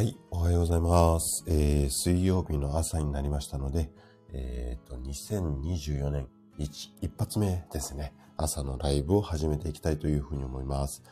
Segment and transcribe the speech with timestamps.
[0.00, 1.44] はい、おはようございます。
[1.46, 3.90] えー、水曜日の朝になりましたので、
[4.32, 6.26] えっ、と、2024年
[6.58, 6.64] 1、
[7.02, 8.14] 一発目ですね。
[8.38, 11.02] 朝のライブを始めていきたいというふうに思います。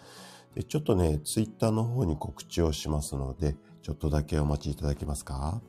[0.55, 5.61] でちょっとね、ツイッターの方に告知をしますので、ちょっとだけお待ちいただけますか？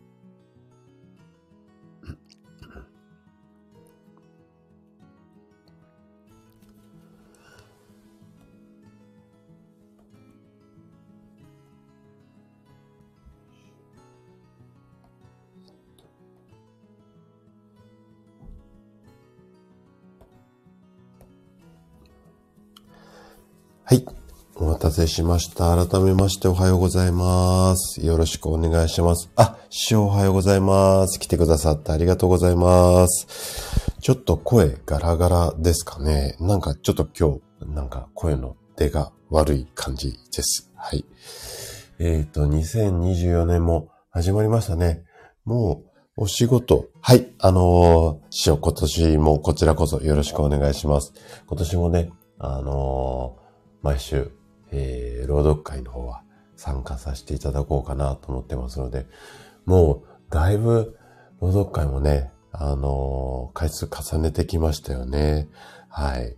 [25.09, 25.75] しました。
[25.85, 28.05] 改めましておはようございます。
[28.05, 29.29] よろしくお願いします。
[29.35, 31.19] あ、師匠おはようございます。
[31.19, 33.91] 来てくださってありがとうございます。
[33.99, 36.37] ちょっと声ガラガラですかね。
[36.39, 40.71] なんかちょっと今日、なんか声の出が悪い感じです。
[40.75, 41.03] はい。
[41.97, 45.03] えっ、と、2024年も始まりましたね。
[45.43, 45.83] も
[46.17, 46.85] う、お仕事。
[47.01, 47.33] はい。
[47.39, 51.13] あのー、師匠今年もこちらこそよろしくお願いします。
[51.47, 53.39] 今年もね、あのー
[53.81, 54.29] 毎週、
[54.71, 56.23] えー、朗読会の方は
[56.55, 59.05] 参加させていただこうかなと思ってますので、
[59.65, 60.97] もう、だいぶ、
[61.41, 65.47] 朗読会もね、あのー回数重ねてきましたよね。
[65.87, 66.35] はい。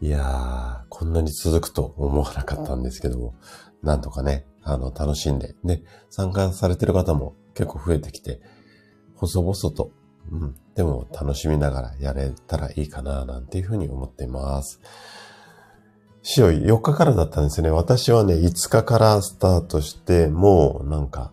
[0.00, 3.34] いやー、こんなに続くと思わなかったんですけども、
[3.82, 8.40] なんとかね、あの、楽しんで、ね、参加されてる方も結構増えてきて、
[9.14, 9.92] 細々と、
[10.30, 14.80] うん、でも楽しみながらやれたらいいかな、なんていうふうに思っています。
[16.22, 17.70] しお4日からだったんですね。
[17.70, 21.32] 私はね、5日からスタートして、もうなんか、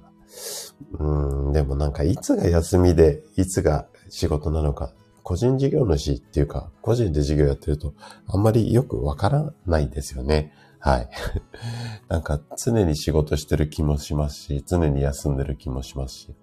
[0.97, 7.93] うん、でもなんかいつが休みで、いつが仕事なのか、個人事業主っていうか、個人で事業やってると、
[8.27, 10.53] あんまりよくわからないですよね。
[10.79, 11.09] はい。
[12.09, 16.35] なんか常に仕事してる気もしますし、常に休んでる気もしますし、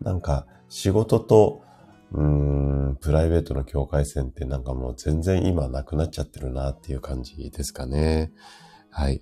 [0.00, 1.62] なんか仕事と、
[2.12, 8.32] うーん、プライベートの境界線ってなんかもう全然今なくなっちゃってるなっていう感じですかね。
[8.90, 9.20] はい。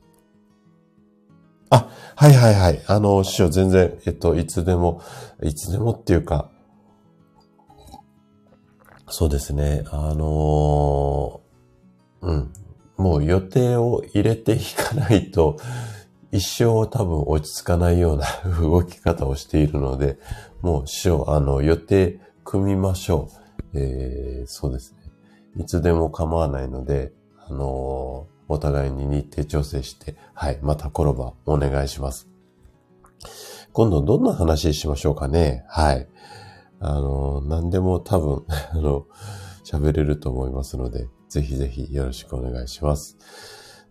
[1.70, 2.82] あ、はいはいはい。
[2.86, 5.02] あの、師匠全然、えっと、いつでも、
[5.42, 6.50] いつでもっていうか、
[9.08, 9.84] そうですね。
[9.90, 12.52] あのーうん。
[12.96, 15.58] もう予定を入れていかないと、
[16.32, 18.26] 一生多分落ち着かないような
[18.60, 20.18] 動き方をしているので、
[20.60, 23.28] もう師匠、あの、予定組みましょ
[23.74, 23.78] う。
[23.78, 24.98] えー、そうですね。
[25.56, 32.28] いつでも構わないので、あのーお互いに日程調整して、はい、またコラボお願いします。
[33.72, 35.64] 今度どんな話しましょうかね。
[35.66, 36.06] はい。
[36.78, 39.06] あのー何でも多分、 あの、
[39.64, 43.18] 喋れると思いますので、ぜひぜひよろしくお願いします。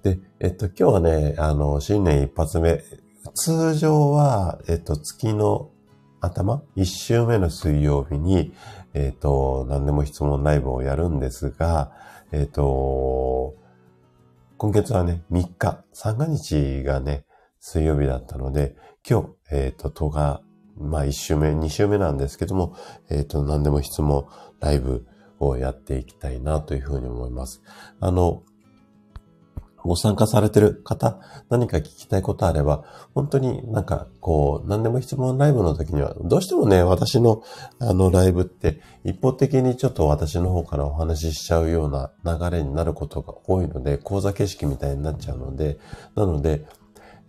[0.02, 2.82] で、えっと、今日はね、あの、新年一発目、
[3.34, 5.72] 通常は、えっと、月の
[6.26, 8.54] 頭、一週目の水曜日に、
[8.94, 11.92] えっと、何でも質問ライブをやるんですが、
[12.32, 13.56] えっと、
[14.58, 17.26] 今月はね、3日、三が日がね、
[17.60, 18.76] 水曜日だったので、
[19.08, 20.42] 今日、えっと、10日、
[20.78, 22.76] まあ1週目、2週目なんですけども、
[23.10, 24.28] えっと、何でも質問
[24.60, 25.06] ライブ
[25.40, 27.62] をやっていきたいなというふうに思います。
[28.00, 28.44] あの、
[29.86, 31.20] ご参加されてる方、
[31.50, 37.44] 何か聞きたいことあれば、本当になんかこう、何でも質問ライブの時には、どうしてもね、私の
[37.80, 45.78] あのライブって一方的にちょっと私の方からお話ししちゃうような流れになることが多いので、講座形式みたいになっちゃうので、
[46.16, 46.66] なので、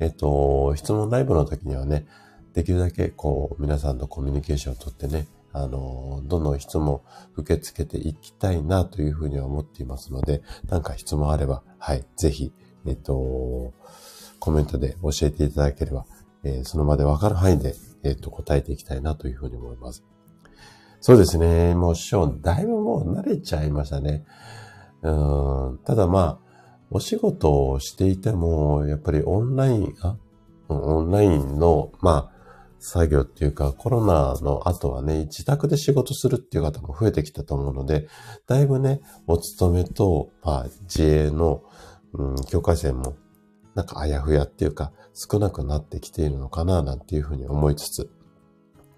[0.01, 2.07] えっと、質問ライブの時にはね、
[2.55, 7.01] できるだけこう、皆さんとコミュニケーションをとってね、あの、どの質問
[7.35, 12.53] 受け付けていきたいなというふうには思っていますので、なんか質問あれば、はい、ぜひ、
[12.87, 13.73] えっと、
[14.39, 16.05] コメントで教えていただければ、
[16.45, 17.75] えーその場でわかる範囲で、
[18.05, 20.05] えっと、答えていきたいなというふうに思います。
[21.01, 21.75] そうですね。
[21.75, 24.27] もう師匠、だいぶもう慣れちゃいましたね。
[25.03, 26.39] うん、ただまあ、
[26.91, 30.17] お仕事をしていても、やっぱりオンライン、あ、
[30.69, 32.36] オンラインの、まあ、
[32.79, 38.09] 作業っていうか、コロナの後はね、自宅で仕事するっていう方も増えてきたと思うので、
[38.47, 41.63] だいぶね、お勤めと、まあ、自営の、
[42.13, 43.17] うん、境界線も、
[43.75, 48.11] なんかあやふやっていうか、少なくなってきているのかな、なんていうふうに思いつつ、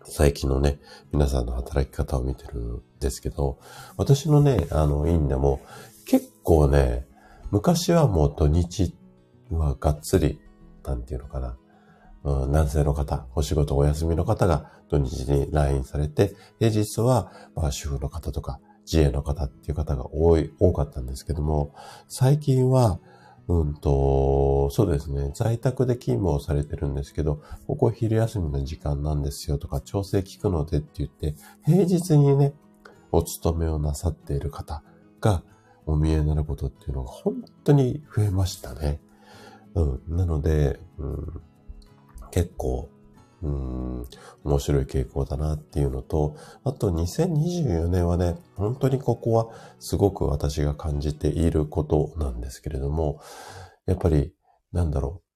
[0.04, 0.80] 最近のね、
[1.12, 3.58] 皆さんの働き方を見てるんですけど、
[3.96, 5.60] 私のね、あの、院でも、
[6.06, 7.06] 結構ね、
[7.50, 8.94] 昔はもう土日
[9.50, 10.40] はがっつり、
[10.84, 11.56] なんていうのかな、
[12.28, 21.74] うん、男性の方、お仕事お休みの方が土日に来院されて、平日は、まあ、主婦の方とか、自営の方っていう方が多い、多かったんですけども、
[22.08, 23.00] 最近は、
[23.48, 25.30] うんと、そうですね。
[25.34, 31.34] 在宅で勤務をされてるんですけど、ここ昼休みの時間なんですよとか、調整聞くのでって言って、
[31.64, 32.52] 平日にね、
[33.10, 34.82] お勤めをなさっている方
[35.20, 35.42] が
[35.86, 39.00] お見えになることっていうのが本当に増えましたね。
[39.74, 40.16] うん。
[40.16, 41.42] なので、うん、
[42.30, 42.90] 結構、
[43.42, 44.04] うん、
[44.44, 49.48] 面白い傾向だなっていうのと、あと2024年はね、本当にここは
[49.78, 53.20] すごく私が感じていることなんですけれども、
[53.86, 54.32] やっぱり、
[54.72, 55.28] なんだろう。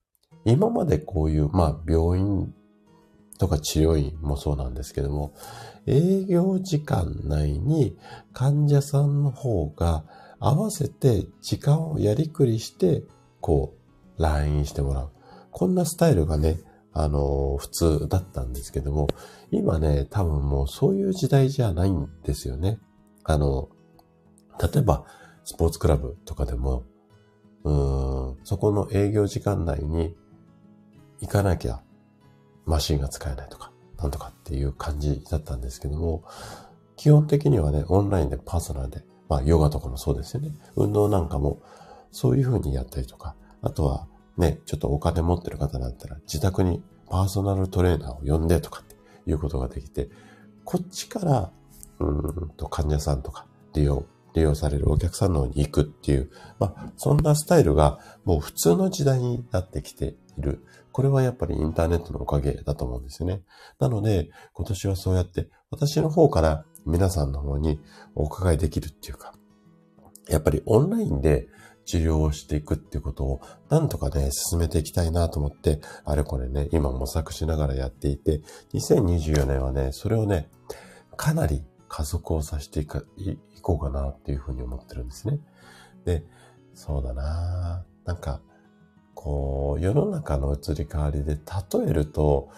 [0.44, 2.52] 今までこういう、まあ、病院
[3.38, 5.34] とか治療院もそうなんですけども、
[5.86, 7.96] 営業時間内に
[8.32, 10.04] 患者さんの方が
[10.38, 13.04] 合わせて時間をやりくりして、
[13.40, 13.74] こ
[14.18, 15.10] う、来院してもらう。
[15.50, 16.60] こんなスタイルがね、
[16.92, 19.08] あの、普通だったんですけども、
[19.50, 22.78] 今ね、多分もうそういう時代じゃないんですよね。
[23.24, 23.68] あの、
[24.60, 25.04] 例えば、
[25.44, 26.84] スポーツクラブとかでも、
[27.64, 30.16] うん、そこの営業時間内に
[31.20, 31.82] 行かなきゃ
[32.66, 36.24] マシンが使えないとか、なんとかっていう感じだったんですけども、
[36.96, 40.52] 基本的にはね、オンラインでパーソナルで、まあ、ヨガとかもそうですよね。
[40.76, 41.62] 運動なんかも、
[42.10, 44.06] そういう風にやったりとか、あとは、
[44.36, 48.96] ね、ちょっとお金持ってる方だったら自宅にパーソナルトレーナーを呼んでとかって
[49.30, 50.08] いうことができて、
[50.64, 51.52] こっちから、
[51.98, 60.64] うんと患者さんとか利用、利用されるお客さんの方に行くっていう、まあ、そんなスタイルがもう普通の時代になってきている。
[60.90, 63.42] これはやっぱりインターネットのおかげだと思うんですよね。
[63.78, 67.80] なので、今年はそうやって私の方から皆さんの方に
[68.14, 69.34] お伺いできるっていうか、
[70.28, 71.48] やっぱりオンラインで
[71.84, 78.40] 治療をしていくっていうことをなんとかね、進めていきたいなと思って、あれこれね、今模索しながらやっていて、
[78.74, 80.48] 2024年はね、それをね、
[81.16, 85.38] かなり加速をさせていかいこうかなっていうふうに思ってるんですね。
[86.04, 86.24] で、
[86.74, 88.40] そうだななんか、
[89.14, 92.50] こう、世の中の移り変わりで例えると、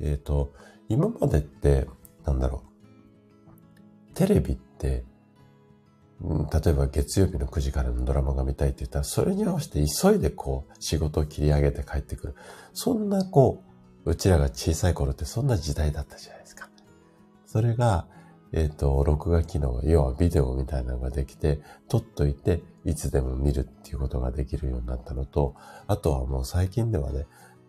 [0.00, 0.52] えっ、ー、と、
[0.88, 1.88] 今までって、
[2.24, 2.62] なんだろ
[4.10, 5.04] う、テレビって、
[6.22, 12.34] 例えば月曜日の9時からのドラマが見たいって言ったら、それに合わせて急いでこう、仕事を切り上げて帰ってくる。
[12.74, 13.64] そんなこ
[14.04, 16.68] う、うちらが小さい頃ってそんな時代だったじゃないですか。
[17.46, 18.06] それが、
[18.52, 27.26] えっ、ー、と、録画機能、要はビデオみたいなのができて、撮っといて、いつでも見るっていうことができるようになったのと、あとはもう最近ではね、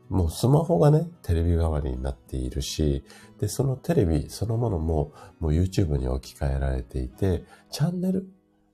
[0.10, 3.04] もうスマホがね、テレビ代わりになっているし、
[3.40, 8.28] で、そのテレビそのものも、もう YouTube に置き換えられていて、チャンネル、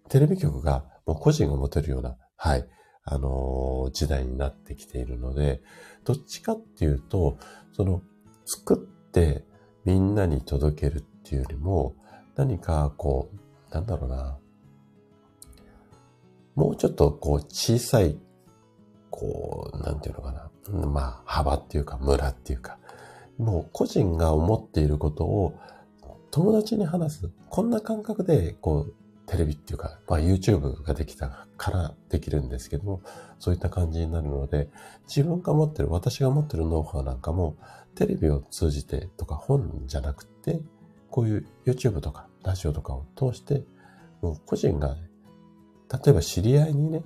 [0.09, 2.67] テレビ局がもう個人が持てるような、はい、
[3.03, 5.61] あのー、時代になってきているので、
[6.03, 7.37] どっちかっていうと、
[7.71, 8.01] その、
[8.45, 9.45] 作って
[9.85, 11.95] みんなに届けるっていうよりも、
[12.35, 13.29] 何かこ
[13.71, 14.37] う、なんだろうな、
[16.55, 18.17] もうちょっとこう小さい、
[19.09, 20.51] こう、なんていうのかな、
[20.87, 22.79] まあ幅っていうか村っていうか、
[23.37, 25.53] もう個人が思っていることを
[26.31, 27.31] 友達に話す。
[27.49, 28.93] こんな感覚で、こう、
[29.29, 33.01] テレビっていうか、まあ YouTube ができたからできるんですけども、
[33.37, 34.69] そういった感じになるので、
[35.07, 37.55] 自分が持ってる、私が持ってるノウハウなんかも、
[37.93, 40.61] テレビを通じてとか本じゃなくて、
[41.11, 43.63] こういう YouTube とかラジオとかを通して、
[44.21, 45.01] もう個人が、ね、
[45.91, 47.03] 例えば知り合いにね、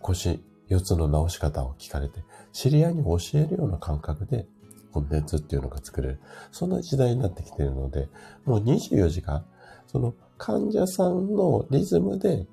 [0.00, 4.48] 腰、四つの直し方を聞かれて、知り合いに教えるような感覚で
[4.92, 6.20] コンテンツっていうのが作れる。
[6.50, 8.08] そんな時代になってきているので、
[8.44, 9.46] もう24時間、
[9.86, 12.46] その患者さんのリズムで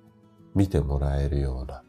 [0.54, 1.84] 見てもらえるような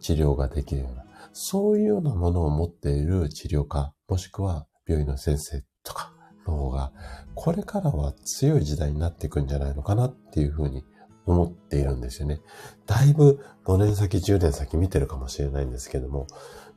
[0.00, 6.12] 治療ができるような、そういうようなものを持っている治療家、もしくは病院の先生とか
[6.46, 6.92] の方が、
[7.34, 10.84] これからは強い時代になっていくんじゃないのかなっていうふうに
[11.26, 12.40] 思っているんですよね。
[12.86, 16.26] だいぶ5年先、10年先見てるかもしれないんですけども、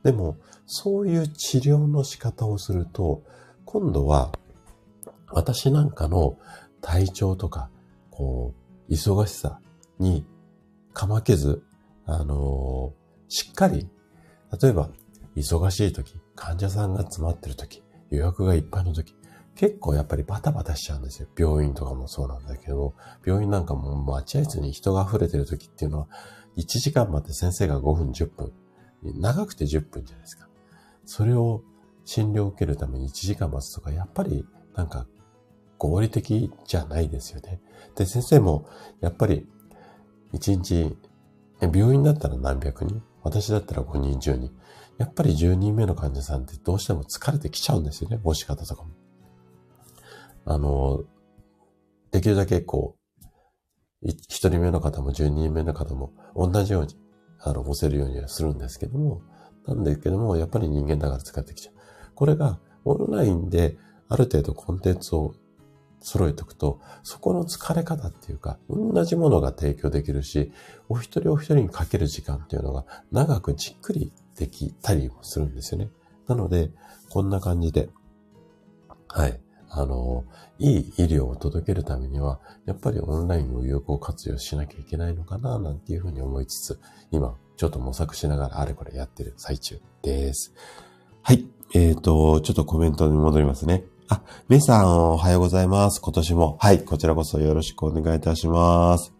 [0.02, 0.36] でも、
[0.66, 3.22] そういう治療の仕方をすると、
[3.64, 4.32] 今度は、
[5.30, 6.38] 私なんかの
[6.80, 7.70] 体調とか、
[8.18, 8.52] こ
[8.88, 9.60] う、忙しさ
[10.00, 10.26] に
[10.92, 11.62] かまけず、
[12.04, 13.88] あのー、しっかり、
[14.60, 14.90] 例えば、
[15.36, 19.14] 忙しい時、患者さんが詰まってる時、予約がいっぱいの時、
[19.54, 21.28] 結構やっぱりバタバタしちゃうんですよ。
[21.38, 22.94] 病院とかもそうなんだけど、
[23.24, 26.08] 病院なんかも待合室に人が溢れてる時っていうのは、
[26.56, 28.52] 1時間待って先生が5分、10分。
[29.20, 30.48] 長くて10分じゃないですか。
[31.06, 31.62] それを
[32.04, 34.44] 診療を受けるために1時間待つとか、やっぱり
[34.74, 35.06] なんか
[35.78, 37.60] 合理的じゃないですよね。
[37.96, 38.68] で、先生も
[39.00, 39.48] やっぱり
[40.32, 40.96] 1日、
[41.60, 43.02] 病院だったら何百人？
[43.22, 44.50] 私だったら5人、10人。
[44.98, 48.20] やっぱり10人目の患者さんってどうしても疲れてきちゃうんですよね。
[48.24, 48.90] 押し方とかも。
[50.44, 51.04] あの、
[52.10, 52.96] できるだけこ
[54.02, 56.96] う、一人目の方も十人目の方も同じように
[57.40, 59.22] あの、押せるようにはするんですけども、
[59.66, 61.74] なんだけども、やっぱり人間だから使ってきちゃう。
[62.14, 63.76] これが、オンラインで
[64.08, 65.34] ある程度コンテンツを
[66.00, 70.52] 揃えておくと、そこの疲れ方っていうか、同じものが提供できるし、
[70.88, 75.90] お一人お一人にかける時間っていうのが長くじっくりできたりもするんですよね。
[76.26, 76.70] なので、
[77.10, 77.88] こんな感じで、
[79.08, 79.40] はい。
[79.70, 80.24] あの、
[80.58, 90.54] いい医療を届けるためには、やっぱりオンラインを有効活用しなきゃいけないのかな、なんていうふうに思いつつ、今、ちょっと模索しながらあれこれやってる最中です。
[91.22, 91.46] はい。
[91.74, 93.84] えっ、ー、と、ちょっとコメントに戻りますね。
[94.10, 96.00] あ、メイさんおはようございます。
[96.00, 96.56] 今年も。
[96.60, 99.12] はい、こちらこそよろしくお願いいたします。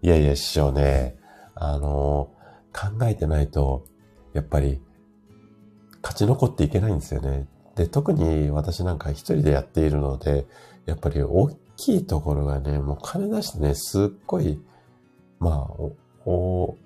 [0.00, 1.16] いやいや、師匠ね、
[1.56, 2.30] あの、
[2.72, 3.84] 考えてないと、
[4.32, 4.80] やっぱり、
[6.02, 7.48] 勝ち残っていけないんですよね。
[7.74, 10.46] で、特に私なんか一人でやっているので、
[10.86, 14.60] やっぱり大きいところがね、もう金出してね、すっごい、
[15.40, 16.76] まあ、お、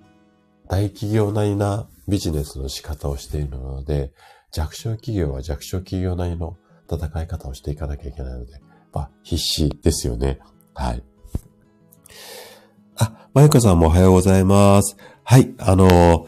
[0.67, 4.11] 大企業なりなビジネスの仕方をしているので、
[4.51, 6.57] 弱小企業は弱小企業なりの
[6.89, 8.61] 戦い方をしていかなきゃいけないので、
[8.93, 10.39] まあ、必死ですよね。
[10.73, 11.03] はい。
[12.97, 14.97] あ、まゆかさんもおはようございます。
[15.23, 16.27] はい、あの、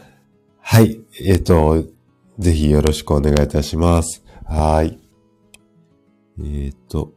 [0.60, 1.84] はい、えっ、ー、と、
[2.38, 4.24] ぜひよろしくお願いいたします。
[4.44, 5.00] はい。
[6.38, 7.12] えっ、ー、と、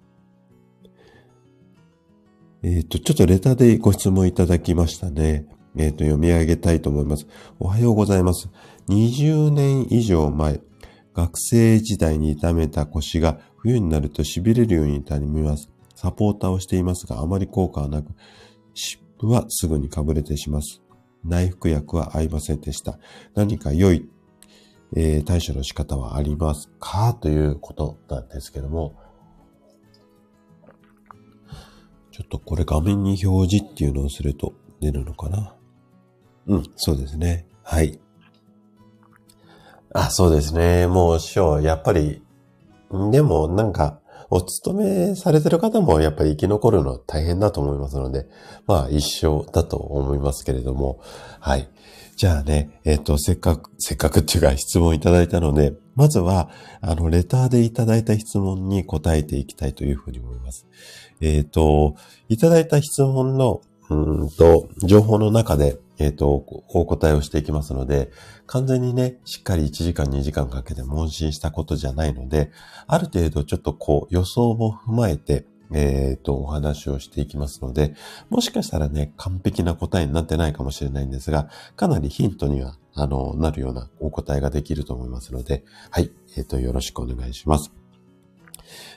[2.63, 5.45] えっ、と、ちょっとレターでご質問いただきましたね。
[5.75, 7.27] えっ、と、読み上げたいと思います。
[7.59, 8.49] おはようございます。
[8.89, 10.61] 20年以上前、
[11.13, 15.69] 学生時代に痛めた腰が冬になると痺れるように痛みます。
[15.95, 18.13] サポーターをしていますが、あまり効果はなく、
[18.73, 20.81] 湿布はすぐにかぶれてします。
[21.23, 22.99] 内服薬は合いませんでした。
[23.35, 24.09] 何か良い、
[24.95, 27.13] えー、対処の仕方はありますか？
[27.13, 28.95] ということなんですけども、
[32.11, 35.55] ちょっとこれ画面に表示っていうのをすると出るのかな？
[36.47, 37.47] うん、そうですね。
[37.63, 37.99] はい。
[39.93, 40.87] あ、そうですね。
[40.87, 42.21] もう師匠、やっぱり、
[43.11, 48.27] でもなんか、お勤めされてる方もやっぱり生き残るのは大変だと思いますので、
[48.65, 50.99] まあ一緒だと思いますけれども、
[51.39, 51.69] はい。
[52.15, 56.49] じゃあね、えっ、ー、と、せっかく、せっかくっていうか質問いただいたので、まずは、
[56.81, 60.67] あの、レターでいただいた質問に答えていきたいというふうに思います。
[61.21, 61.95] えっ、ー、と、
[62.29, 63.95] いただいた質問の、う
[64.25, 68.11] んと、情報の中で、えっ、ー、と、お答えをしていきますので、
[68.45, 72.51] 完全にね、しっかり1時間2時間かけて問診したことじゃないので、
[72.87, 77.95] ある程度ちょっとこう予想も踏まえて、えっ、ー、と、お話をしていきますので、
[78.29, 87.71] もしかしたらね、完璧な答えになってないかもしれないんですが、かなりヒントには、あの、なるようなお答えができると思いますので、はい、えっ、ー、と、よろしくお願いします。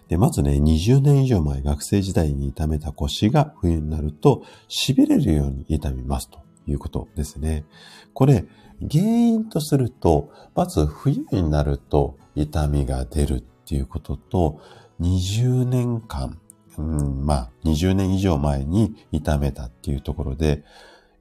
[0.08, 7.64] で、まずね、20年以上前、学生時代に痛めた腰が冬になると、痺れるように痛みますということですね。
[8.12, 8.44] これ、
[8.80, 14.60] 原因とすると、まず冬になると痛みが出るっていうことと、
[15.00, 16.40] 20年間、
[16.78, 20.64] うん、まあ、20年以上前に痛めたっていうところで、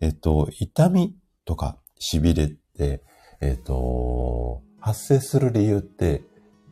[0.01, 3.01] えっと、痛みとか痺れって、
[3.41, 6.23] えっと、発生する理由って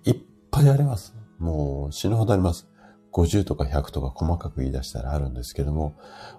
[0.06, 0.18] いっ
[0.51, 1.15] ぱいあります。
[1.39, 2.68] もう死ぬほどあります。
[3.13, 5.96] 50とか100とか細かく言い出したらあるんですけども、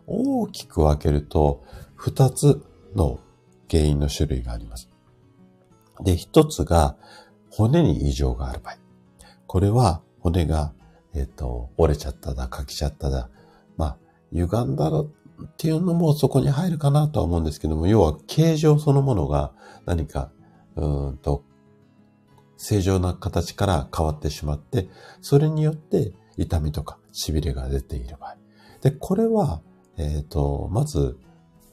[0.06, 1.64] 大きく分けると
[1.98, 2.62] 2つ
[2.94, 3.20] の
[3.70, 4.90] 原因の種類があります。
[6.02, 6.96] で、一つが
[7.50, 8.76] 骨に異常がある場合。
[9.46, 10.72] これは骨が、
[11.14, 13.30] えっ、と、折れちゃっただ、欠きちゃっただ、
[13.76, 13.98] まあ、
[14.32, 15.06] 歪んだらっ
[15.56, 19.52] ていうのもそこに入るかなとは思うんですけども、要は形状そのものが
[19.86, 20.32] 何か、
[20.74, 21.44] うんと、
[22.56, 24.88] 正常な形から変わってしまって、
[25.20, 28.36] それによって痛みとか痺れが出ている場合。
[28.82, 29.60] で、これは、
[29.96, 31.18] えっ、ー、と、まず、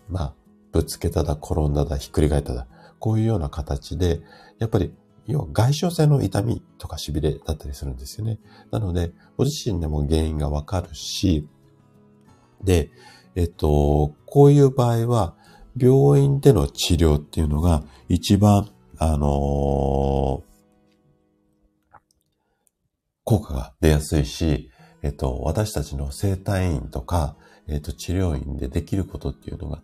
[0.10, 0.34] まあ、
[0.72, 2.68] ぶつけただ、転んだだ、ひっくり返っただ、
[3.00, 4.22] こういうような形で、
[4.60, 4.94] やっぱり、
[5.28, 8.40] 要は外傷性の痛みとか痺れだったりするんですよね。
[8.72, 11.48] なので、ご自身でも原因がわかるし、
[12.64, 12.92] で、
[13.36, 15.36] えっと、こういう場合は、
[15.78, 20.51] 病院での治療っていうのが一番、あのー、
[23.32, 24.72] 効果が出やすいし、
[25.02, 29.84] えっと、私たちの生体院とか、えっと、治療院でできることっていうのが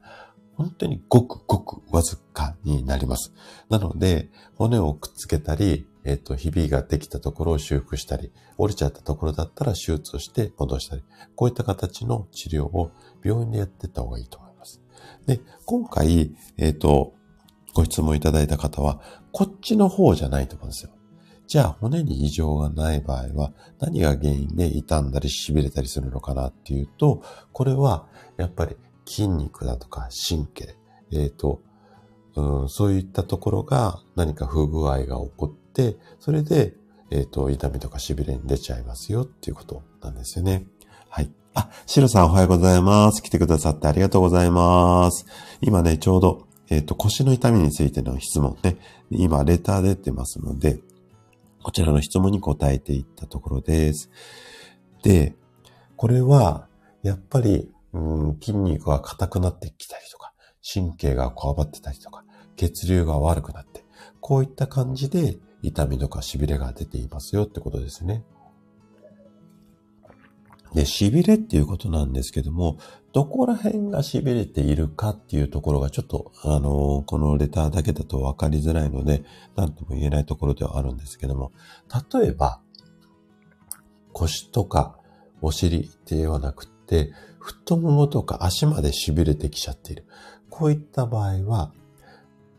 [0.56, 3.32] 本当にごくごくわずかになります。
[3.70, 11.04] なので、骨をくっつけたり、えっ、と、ひびができたところを修復したり、折れちゃったところだったら手術をして戻したり、
[11.36, 12.92] こういった形の治療を
[13.24, 14.82] 病院でやってった方がいいと思います。
[15.26, 17.14] で、今回、えっ、と、
[17.74, 19.00] ご質問いただいた方は、
[19.32, 20.92] こっちの方じゃないと思うんですよ。
[21.48, 27.24] じゃあ骨に異常がない場合は何が原因で傷んだり痺れたりするのかなっていうと、
[27.54, 28.76] これはやっぱり
[29.06, 30.76] 筋肉だとか神経、
[31.12, 31.62] えっ、ー、と、
[32.36, 36.76] うん、そういったところが何か不具合が起こって、それで、
[37.10, 40.66] えっ、ー、と、痛みとか痺れに出ちゃいますよっていうことなんですよね。
[41.10, 41.32] はい。
[41.54, 43.24] あ、シロさんおはようございます。
[43.24, 45.26] 来てくださってありがとうございます。
[45.62, 48.78] 今ね、ちょうど、えっ、ー、と、腰の痛みについての質問ね、
[49.10, 50.80] 今、レター出てますので、
[51.68, 54.10] こちらの質問に答えていったところです。
[55.04, 55.36] で、
[55.98, 56.70] これは、
[57.04, 60.32] やっぱり、うん、筋肉が硬くなってきたりとか、
[60.64, 62.24] 神経がこわばってたりとか、
[62.56, 63.84] 血流が悪くなって、
[64.22, 68.24] こういった感じで痛みとか痺れが出ていますよってことですね。
[70.74, 72.78] で、痺れっていうことなんですけども、
[73.18, 79.24] どこら辺が痺れているかっていうところがちょっと、あの、このレターだけだと分かりづらいので、
[79.56, 81.52] 何とも言えないところではあるんですけども、
[82.12, 82.62] 例えば、
[84.14, 85.00] 腰とか
[85.42, 90.06] お尻ではなくて、太ももとか足まで痺れてきちゃっている。
[90.52, 91.74] こういった場合は、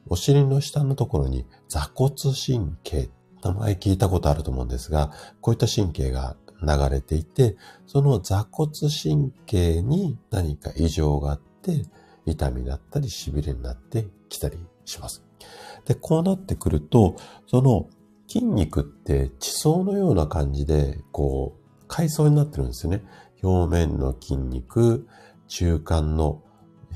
[0.08, 3.10] お尻の下のところに座骨神経、
[3.44, 11.84] 名前聞いたことあると思うんですが、こういった神経が流れていて、その座骨神経に何か異常があって、
[12.26, 15.24] 痛みだったり痺れになってきたりします。
[15.84, 17.88] で、こうなってくると、その
[18.26, 23.02] 筋肉って地層のような感じで、こう、階層になってるんですよね。
[23.42, 25.06] 表面の筋肉、
[25.46, 26.42] 中間の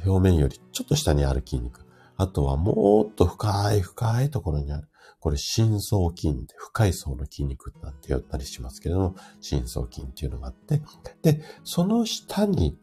[0.04, 1.86] 表面よりちょっと下にある筋肉。
[2.16, 4.88] あとはもっと深い深いところにある。
[5.22, 10.82] これ深層筋で深い層の筋肉なんて言ったりしますけれども、深層筋っていうのがあって、
[11.22, 12.76] で、その下に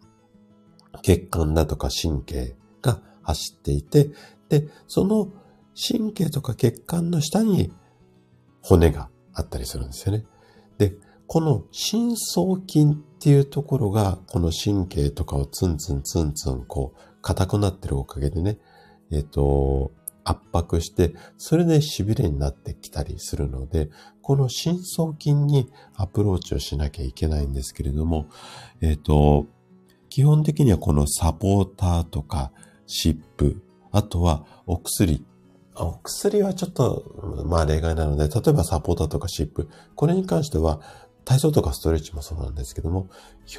[1.01, 4.11] 血管だとか神経が走っていて、
[4.47, 5.27] で、その
[5.75, 7.73] 神経とか血管の下に
[8.61, 10.23] 骨があったりするんですよね。
[10.77, 10.95] で、
[11.27, 18.59] この深層筋っていうところが、この神経とかをツンツンツンツンこう、硬くなってるおかげでね、
[19.11, 19.91] えっ、ー、と、
[20.29, 23.89] 圧迫して、それで痺れになってきたりするので、
[24.21, 28.27] この深層筋にアプローチをしなきゃいけないんですけれども、
[28.79, 29.47] えっ、ー、と、
[30.09, 32.51] 基本的にはこのサポーターとか
[32.85, 33.59] 湿布、
[33.91, 35.25] あとはお薬。
[35.75, 39.67] お薬はちょっと、まあ例外なので、例えばサポーターとか湿布。
[39.95, 40.79] これに関しては、
[41.25, 43.07] 体操とかストレッチもそうなんですけども、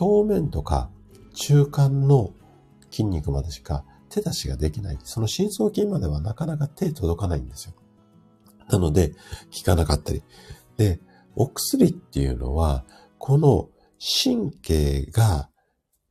[0.00, 0.90] 表面とか
[1.34, 2.30] 中間の
[2.90, 4.98] 筋肉までしか手出しができない。
[5.04, 7.74] その深層筋まではなかなか手届かないんですよ。
[8.68, 9.16] なので、効
[9.64, 10.22] かなかったり。
[10.76, 11.00] で、
[11.36, 12.84] お薬っていうのは、
[13.18, 13.68] この
[13.98, 15.50] 神経が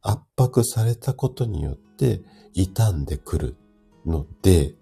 [0.01, 2.21] 圧迫されたことによって
[2.53, 3.57] 傷んでくる
[4.05, 4.75] ので、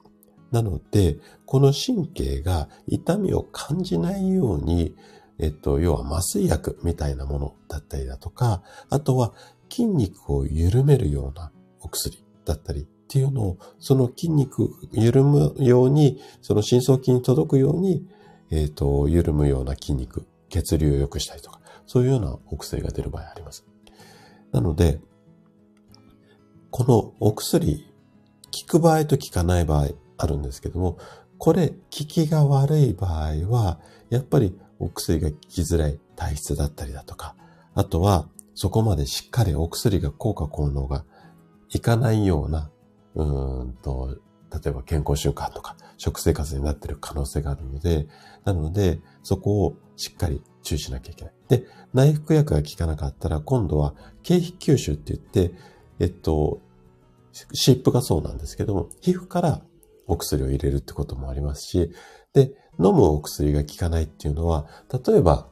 [0.51, 4.95] なので、この神経が痛みを感じないように、
[5.39, 9.34] えっと、要は麻酔薬みたいなものだったりだとか、あとは
[9.69, 11.51] 筋肉を緩めるような
[11.82, 18.05] お薬だったりっていうのを、その筋肉緩むように、その深層筋に届くように、
[18.51, 23.65] えっ、ー、と、緩むような筋肉、血流を良くしたりとか、そういうようなお薬が出る場合あります。
[24.51, 24.99] なので、
[26.69, 27.85] このお薬、
[28.67, 30.97] 効く場合と効かない場合あるんですけども、
[31.37, 37.35] これ、効きが悪い場合は、やっぱりお薬が効きづらい体質だったりだとか、
[37.73, 41.05] あとは、そこまでしっかりお薬が効果効能が
[41.69, 42.69] いかないような
[43.17, 44.17] うんと、
[44.53, 48.08] 例えば健康習慣とか食生活になっている可能性があるので、
[48.45, 51.34] なので、そこをしっかり注意しなきゃいけない。
[51.49, 55.56] で、内服薬が効かなかったら、今度は経皮吸収って言って、
[55.99, 56.62] えっと、
[57.53, 59.62] 湿布がそうなんですけども、皮膚から
[60.06, 61.91] お薬を入れるってこともありますし、
[62.34, 64.67] で、飲むお薬が効かないっていうのは、
[65.06, 65.49] 例えば、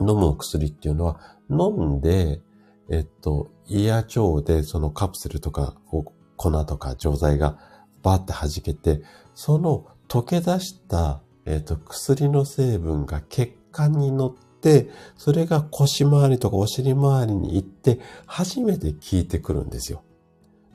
[0.00, 2.42] 飲むお薬っていうのは、飲んで、
[2.90, 6.04] えっと、胃や腸でそのカプセルとかを
[6.50, 7.58] 粉とか錠剤が
[8.02, 9.02] バーって弾けて、
[9.34, 20.02] その溶け出した、えっ、ー、と、薬の成分が血管に乗って、それが腰回りとかお尻回りに行って、初めて効いてくるんですよ。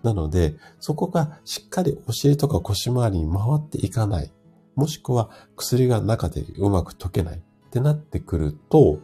[0.03, 4.31] なので、そこがしっかりお尻とか腰回りに回っていかない。
[4.75, 8.99] もしくは薬が中でうまく溶けないってなってくると、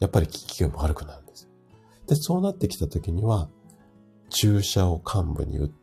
[0.00, 1.48] やっぱり効きが悪くなるんです。
[2.06, 3.48] で、そうなってきた時には、
[4.30, 5.81] 注射を患部に打って、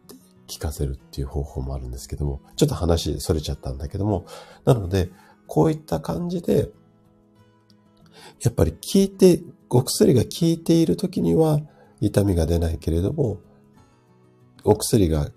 [0.50, 4.26] 聞かせるっていう方法もあるんですけども、ちょっと話それちゃったんだけども、
[4.66, 5.12] なので、
[5.48, 6.70] こういった感じで、
[8.42, 11.60] やっぱり効いて、お薬が効いている時には
[12.02, 13.38] 痛みが出ないけれども、
[14.64, 15.30] お薬が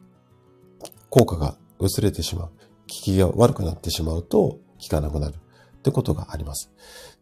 [1.11, 2.49] 効果が薄れてしまう。
[2.49, 2.55] 効
[2.87, 6.71] きが悪くなってしまうと効かなくなるってことがあります。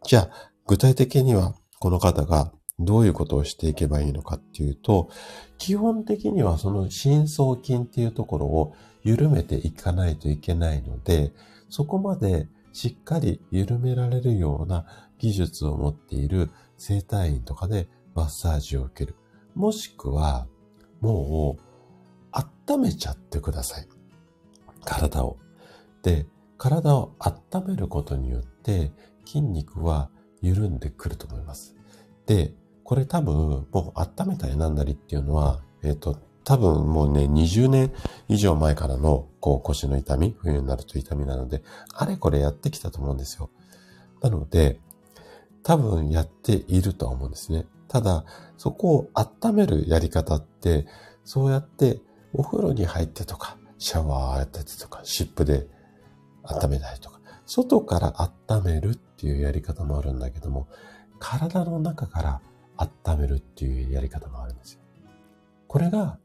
[0.03, 2.51] じゃあ、具体的にはこの方が
[2.85, 5.09] どういうことをしていけばいいのかっていうと、
[5.57, 11.31] 基本的にはその深層筋っていうところを緩めていかないといけないので、
[11.69, 14.85] そこまでしっかり緩められるような
[15.19, 19.15] 技術を持っている整体院とかでマッサージを受ける。
[19.55, 20.47] もしくは、
[21.01, 21.71] もう、
[22.31, 23.87] 温めちゃってください。
[24.85, 25.37] 体を。
[26.03, 26.25] で、
[26.57, 28.91] 体を温めることによって
[29.25, 30.09] 筋肉は
[30.41, 31.75] 緩んでくると思います。
[32.25, 32.53] で、
[32.91, 37.93] これ多分、もう温めたりなんだりっていうのは、えっ、ー、と、多分もうね、20年
[38.27, 41.63] 以上前からの、こう、腰の痛み、冬になると痛みなので、
[41.95, 43.49] あれこれやってきたと思うんですよ。
[44.21, 44.81] なので、
[45.63, 47.65] 多分やっているとは思うんですね。
[47.87, 48.25] ただ、
[48.57, 50.85] そこを温めるやり方って、
[51.23, 52.01] そうやって
[52.33, 55.65] お風呂に入ってとか、シャワーやってとか、湿布で
[56.43, 60.67] 温めたりとか、外から温めるっていうやり方もあるんだけども、
[61.19, 62.41] 体の中から
[63.05, 64.79] 温めるっていうやり方もあるんですよ。
[65.67, 66.19] これが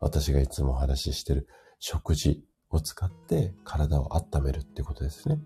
[0.00, 1.46] 私がいつもお話ししてる
[1.78, 5.38] 食事を使って体を温めるってことですね。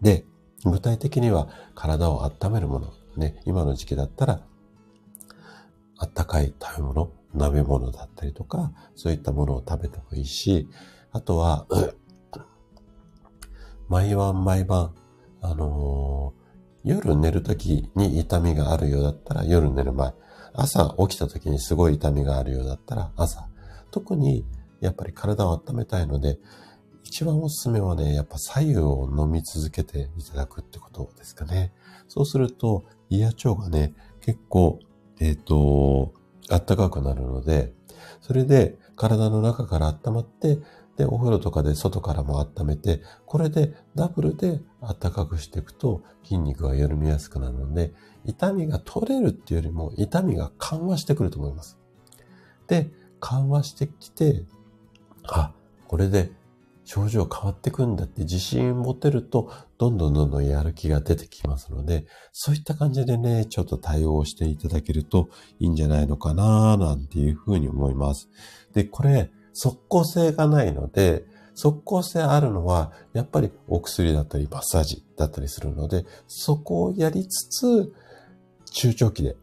[0.00, 0.24] で、
[0.64, 2.92] 具体的には体を温めるもの。
[3.16, 4.40] ね、今の時期だったら、
[5.98, 10.68] あったかい食べ物、鍋物だったりとか、そういったものを食べてもいいし、
[11.12, 11.66] あとは、
[13.88, 14.94] 毎晩毎晩、
[15.40, 16.45] あのー、
[16.86, 20.12] 夜寝るときに痛みがあるようだったら夜寝る前、
[20.54, 23.48] 朝起きたときにすごい痛みがあるようだったら朝、
[23.90, 24.44] 特に
[24.80, 26.38] やっぱり体を温めたいので、
[27.02, 31.72] 一番おすすめはね、やっぱ左右を飲み続けていただくってことですかね。
[32.06, 34.78] そうすると、胃や腸がね、結構、
[35.18, 36.14] えっ、ー、と、
[36.48, 37.72] 暖かくなるので、
[38.20, 40.58] それで体の中から温まって、
[40.96, 47.92] で、お風呂とかで外からも温めて、これでダブルで暖かくしていくと筋肉が緩みやすくなるので、
[48.24, 51.78] 痛みが取れるっていうよりも痛みが緩和してくると思います。
[52.66, 54.44] で、緩和してきて、
[55.24, 55.52] あ、
[55.86, 56.32] これで
[56.86, 65.28] 症状変わってくんだって自信持てると、どんどんどんどんやる気が出てきますので、そういった感じでね、ちょっと対応していただけると
[65.58, 68.30] いいんじゃないのかななんていうふうに思います。
[68.72, 77.92] で、これ、即効性がないので、即効性あるのは、やっぱりお薬だったり、マッサージだったりするので、そこをやりつつ、
[78.70, 79.36] 中長期で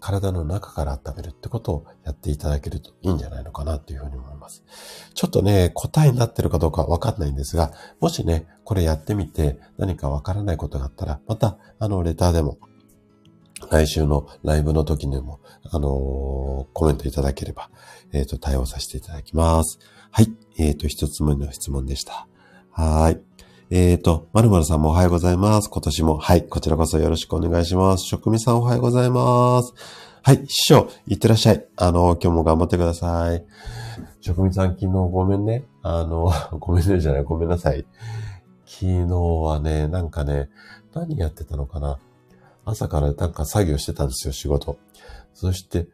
[0.00, 4.64] 体の中から温めるってことをやっていただけるといいんじゃないのかなというふうに思います。
[5.14, 12.58] ちょっとね、答えになってるかどうかわかんないんですが、もしね、これやってみて何かわからないことがあったら、また、あの、レターでも、
[13.70, 17.70] 来週のライブの時にも、あのー、コメントいただければ、
[18.12, 19.78] えっ、ー、と、対応させていただきます。
[20.10, 20.32] はい。
[20.58, 22.26] えっ、ー、と、一つ目の質問でした。
[22.70, 23.20] はい。
[23.70, 25.68] えっ、ー、と、まるまるさんもおはようございます。
[25.70, 28.04] 今年も、はい、こちらこそよろしくお願いします。
[28.06, 29.74] 職味さんおはようございます。
[30.22, 31.66] はい、師匠、いってらっしゃい。
[31.76, 33.44] あの、今日も頑張ってください。
[34.20, 35.64] 職味さん、昨日ごめんね。
[35.82, 37.84] あの、 ごめんねじゃない、ごめんなさい。
[38.64, 40.48] 昨日はね、なんかね、
[40.94, 41.98] 何やってたのかな。
[42.64, 44.78] 朝からなんか作業してたんですよ、仕事。
[45.32, 45.88] そして、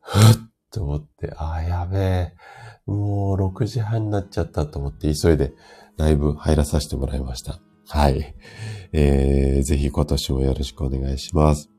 [0.00, 0.22] ふっ
[0.70, 2.34] と思って、ああ、やべえ。
[2.86, 5.52] もう6時半になっちゃったと思って急いで
[5.96, 7.58] ライブ入らさせてもらいました。
[7.88, 8.34] はい。
[8.92, 11.70] えー、ぜひ今年もよろしくお願いします。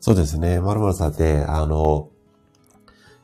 [0.00, 0.60] そうですね。
[0.60, 2.10] まるまるさんって、あの、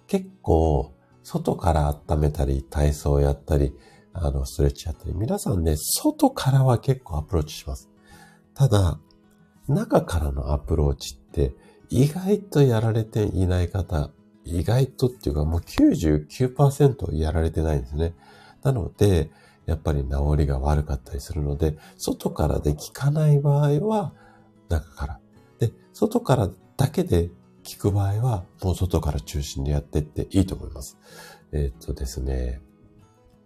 [0.07, 3.75] 結構、外から温めたり、体操やったり、
[4.13, 7.91] あの、ストレッチやったり、皆さんね、外からは結構アプローチします。
[8.55, 8.99] ただ、
[9.69, 11.55] 中からのアプローチって、
[11.91, 14.11] 意外とやられていない方、
[14.45, 18.15] 意外とっていうかもう99%やられてないんですね。
[18.63, 19.31] なので、
[19.67, 24.15] やっぱり治りが悪かったりするので、外からで効かない場合は、
[24.69, 25.21] 中から。
[25.59, 30.99] で、外からだけで効く場合は、もう外から中心でやってっていいと思います。
[31.53, 32.63] えー、っとですね、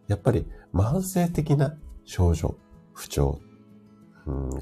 [0.06, 2.56] やっぱり慢性的な症状、
[2.92, 3.40] 不調、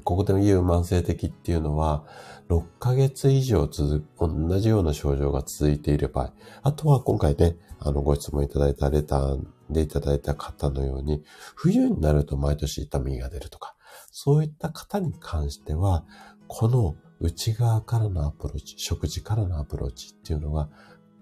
[0.05, 2.05] ここでも言う慢性的っていうのは、
[2.49, 11.23] 6ヶ月以上続く、同じような症状が続いている場合、あとは今回ね、あの、ご質問いただいたレターでいただいた方のように、
[11.55, 13.75] 冬になると毎年痛みが出るとか、
[14.11, 16.05] そういった方に関しては、
[16.49, 20.69] この内側からのアプローチ、食事からのアプローチっていうのが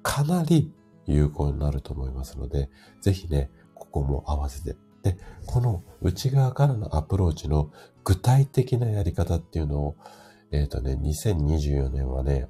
[0.02, 0.72] かなり
[1.06, 2.70] 有効になると思いますので、
[3.00, 4.76] ぜひね、ここも合わせて。
[5.02, 7.70] で、この内側からのアプローチの
[8.08, 9.96] 具体的なやり方っていうのを、
[10.50, 12.48] えっ、ー、とね、2024年はね、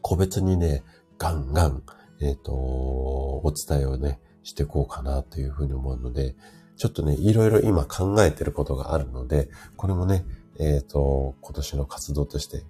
[0.00, 0.84] 個別にね、
[1.18, 1.82] ガンガン、
[2.20, 6.36] えっ、ー、と、お伝えをね、していこうかなというふうに思うので、
[6.76, 10.24] ちょっとね、いろいろ今考えてることがあるので、これもね、
[10.60, 12.62] えっ、ー、と、今年の活動として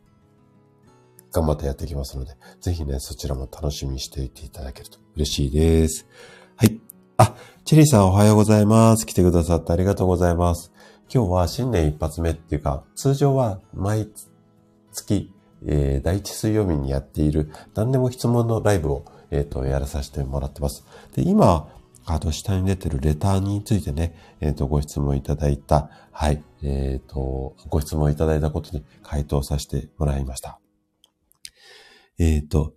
[1.33, 6.07] 頑張ってやっていきますので、ぜひね、そちらも楽しみにしていていただけると嬉しいです。
[6.57, 6.81] はい。
[7.18, 7.35] あ、
[7.66, 9.05] チェリーさんおはようございます。
[9.05, 10.73] 来てくださってありがとうございます。
[11.12, 14.09] 今日は新年一発目っていうか、通常は毎
[14.93, 15.31] 月、
[15.67, 20.85] えー、第一水曜日にやっている何でも質問のライブを、えっ、ー、と、やらさせてもらってます。
[21.14, 21.69] で、今、
[22.07, 30.59] あと下に出てるレターについてね、えっ、ー、と、ご質問いただいた、はい、えっ、と、ご質問いただいたことに回答させてもらいました。
[32.19, 32.75] えっ、と、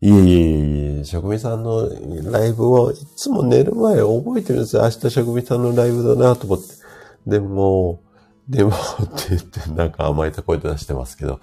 [0.00, 1.88] いえいえいえ、職人さんの
[2.30, 4.82] ライブをいつも寝る前覚えてるんですよ。
[4.82, 6.83] 明日職人さんのライブだなと思って。
[7.26, 8.02] でも、
[8.48, 11.40] でもって言ってなんか甘えた声で出してますけど、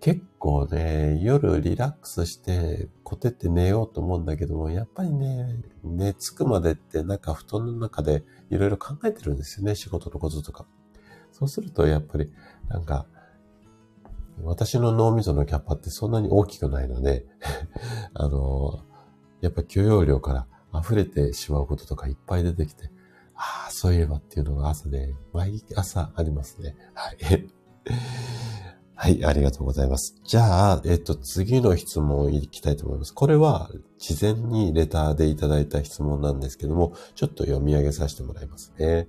[0.00, 10.66] 結構ね、夜リラックスして、こてって寝ようと思うんだけども、やっぱりね、寝つくまでってなんか布団の中でいろいろ考えてるんですよね、仕事のこととか。
[11.32, 12.32] そうするとやっぱり、
[12.68, 13.06] なんか、
[14.42, 17.26] 私の脳みそのキャパってそんなに大きくないので
[18.14, 18.80] あの、
[19.40, 22.90] やっぱ許容量から溢れてしまうこととかいっぱい出てきて、
[23.36, 26.74] ああ、そういえばっていうのが朝で、毎朝ありますね。
[26.94, 27.16] はい。
[28.98, 30.14] はい、ありがとうございます。
[30.24, 33.12] じゃあ、えっと、次の質問いきたいと思います。
[33.12, 39.06] これは、事前にレターでいただいた質問なんですけども、ちょっと読み上げさせてもらいますね。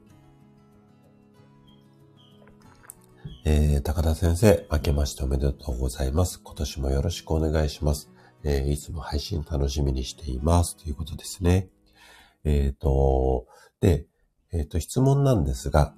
[3.45, 6.41] えー、高田先生、明けましておめでとうございます。
[6.43, 8.11] 今年もよろしくお願いします。
[8.43, 10.75] えー、いつも配信楽しみにしています。
[10.75, 11.69] ということですね。
[12.43, 13.47] えっ、ー、と、
[13.79, 14.05] で、
[14.51, 15.93] えっ、ー、と、質問なんですが、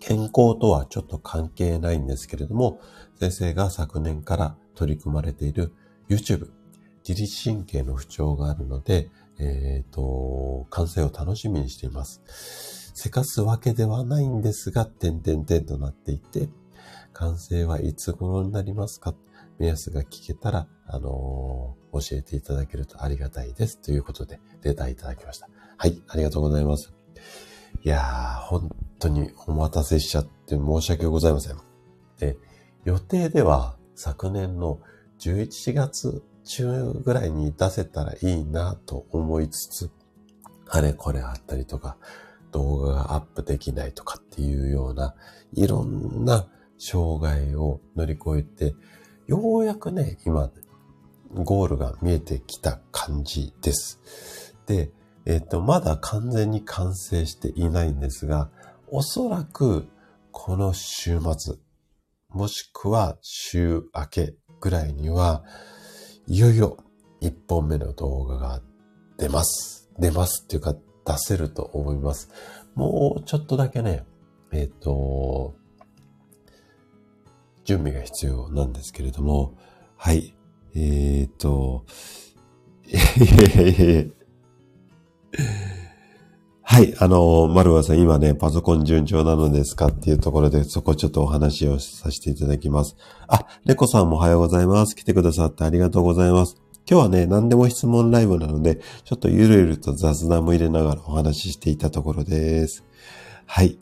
[0.00, 2.80] 健康とはちょっと関係ないんですけれども、
[3.18, 5.72] 先生が昨年から取り組まれている
[6.08, 6.50] YouTube、
[7.06, 12.22] 自律神経の不調があるので、えっ、ー、と、完成を楽しみにしています。
[12.94, 16.48] せかすわけではないんですが、点々点となっていて、
[17.12, 19.14] 完成はいつ頃になりますか？
[19.58, 23.78] 目安が聞けたら、あのー、教えていただけるとありがたいです。
[23.78, 25.48] ということで、データいただきました。
[25.76, 27.01] はい、ありがとうございます。
[27.84, 31.56] いやー、本当にお待たせしちゃって申し訳ございません。
[32.16, 32.36] で、
[32.84, 34.78] 予定では昨年の
[35.18, 39.90] 11月中ぐらいに出せたらいいなと思いつつ、
[40.68, 41.96] あれこれあったりとか、
[42.52, 45.16] 動画がアップできないとかっていうような、
[45.52, 46.46] いろんな
[46.78, 48.76] 障害を乗り越えて、
[49.26, 50.52] ようやくね、今、
[51.34, 54.54] ゴールが見えてきた感じです。
[54.66, 54.92] で、
[55.24, 58.50] えっ、と、まだ完全に完成していないんですが、
[58.88, 59.88] おそらく
[60.32, 61.56] この週末、
[62.28, 65.44] もしくは週明けぐらいには、
[66.26, 66.78] いよいよ
[67.20, 68.62] 一本目の動画が
[69.18, 69.90] 出ます。
[69.98, 70.80] 出ますっていうか出
[71.18, 72.30] せると思います。
[72.74, 74.04] もうちょっとだけね、
[74.50, 75.54] えっ、と、
[77.64, 79.56] 準備が必要なんですけれども、
[79.96, 80.34] はい。
[80.74, 81.84] えっ、と、
[82.86, 84.21] いやいやいや
[86.62, 86.94] はい。
[86.98, 92.96] あの、丸和さん、今ね、パソコン順調なのですかっていうところで、そこちょっとお話をさせていただきます。
[93.28, 94.96] あ、猫さんもおはようございます。
[94.96, 96.56] 来てくださってありがとうございます。
[96.88, 102.84] 今日はね、何でも質問ライブなので、ちょっとゆるゆると雑談も入れながらお話ししていたところです。
[103.46, 103.78] はい。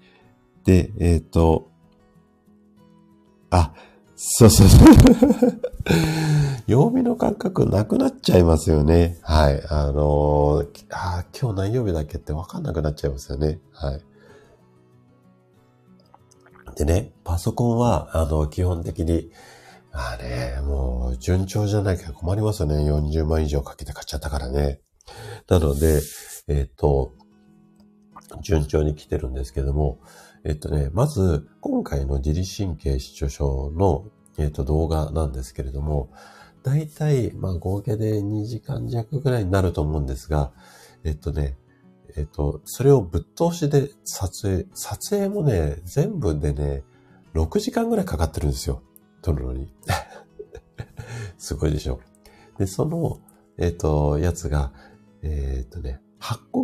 [0.64, 1.70] で、えっ、ー、と、
[3.50, 3.72] あ、
[4.22, 4.88] そうそうそう。
[6.68, 9.18] 曜日の感覚なくなっちゃいますよね。
[9.22, 9.62] はい。
[9.70, 13.60] あのー、あ今日何曜日だっけってわかんなくなっちゃいますよね。
[13.72, 14.02] はい。
[16.76, 19.30] でね、パソコンは、あの、基本的に、
[19.90, 22.74] まあね、もう、順調じゃなきゃ困りますよね。
[22.92, 24.82] 40万以上かけて買っちゃったからね。
[25.48, 26.02] なので、
[26.46, 27.14] えっ、ー、と、
[28.42, 29.98] 順調に来てるんですけども、
[30.44, 34.06] えっとね、まず、今回の自律神経失調症の、
[34.38, 36.10] えっと、動画なんですけれども、
[36.62, 40.52] だいたい、まあ、合計で2時間弱ぐらいになると思うんですが、
[41.04, 41.56] えっとね、
[42.16, 46.84] えっと、それをぶっ通しで撮影、撮影もね、全部でね、
[47.34, 48.82] 6時間ぐらいかかってるんですよ。
[49.22, 49.72] 撮るのに。
[51.38, 52.00] すごいでしょ。
[52.58, 53.20] で、その、
[53.58, 54.72] えっと、やつが、
[55.22, 55.59] えっとね、8個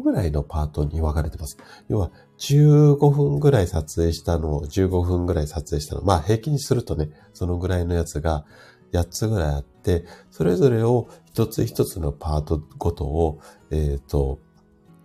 [0.06, 1.58] ぐらいのパートに分かれてます。
[1.88, 6.02] 要は、15分ぐらい撮影したのを、15分ぐらい撮影したの。
[6.02, 8.46] まあ、平均するとね、そのぐらいのやつが
[8.92, 13.40] 8つぐらいあって、それぞれを一つ一つのパートごとを、
[13.70, 14.38] えっ、ー、と、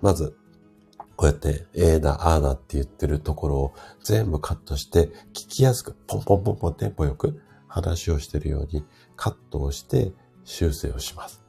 [0.01, 0.37] まず、
[1.15, 8.83] こうやって、えーだ、あーだって言ってるところを全部カットして、聞きやすく、ポンポンポンポンテンポよく話をしてるように
[9.15, 11.43] カットをして修正をします。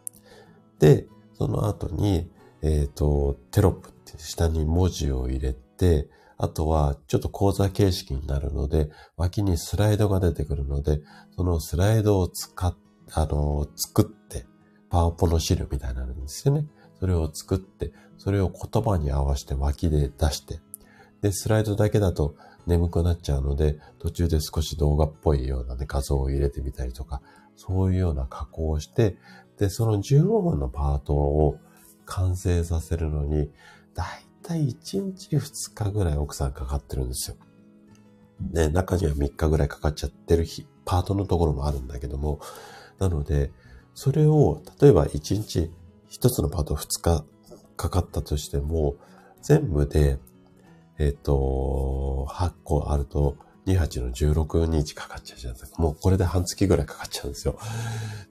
[0.79, 2.31] で、その後に、
[2.63, 11.01] えっ、ー、と、テロップって下に文字を入れて、あとはちょっと講座形式になるので、脇にスライドが出てくるので、
[11.37, 12.77] そのスライドを使っ、
[13.13, 14.47] あの、作って、
[14.91, 16.67] パワポの資料みたいになるんですよね。
[16.99, 20.61] それを作って、それを言葉に合わせて脇で出して、
[21.21, 27.23] で、スライドだけだと眠くなっちゃうので、途中で少し動画っぽいようなね、画像を入れてみたりとか、
[27.57, 29.17] そういうような加工をして、
[29.59, 31.57] で、その15分のパートを
[32.07, 33.51] 完成させるのに、
[33.95, 34.07] だい
[34.43, 37.37] たい1日2日ぐらい奥さんかかってるんですよ。
[38.41, 42.41] で、中には3日ぐらいかかっちゃってる日、パートのところもあるんだけども、
[42.99, 43.53] なので、
[43.95, 45.71] それを、例えば1日
[46.11, 47.25] 1つのパート2日
[47.77, 48.97] かかったとしても、
[49.43, 50.19] 全部で、
[50.99, 53.37] えっ、と、8個あると、
[53.67, 55.83] 28の16日かかっちゃうじゃないですか。
[55.83, 57.59] もうこれで半月ぐらいかかっちゃうんですよ。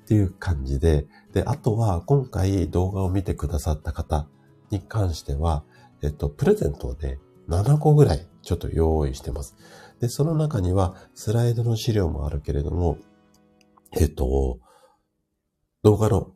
[0.04, 4.28] っていう感じで、で、あとは今回動画を見てくださった方
[4.70, 5.64] に関しては、
[6.02, 9.56] えっと、プレゼントをね、7個ぐらいちょっと用意してます。
[10.00, 12.98] で、その中にはスライドの資料もあるけれども、
[14.00, 14.60] えっと、
[15.84, 16.32] 動画の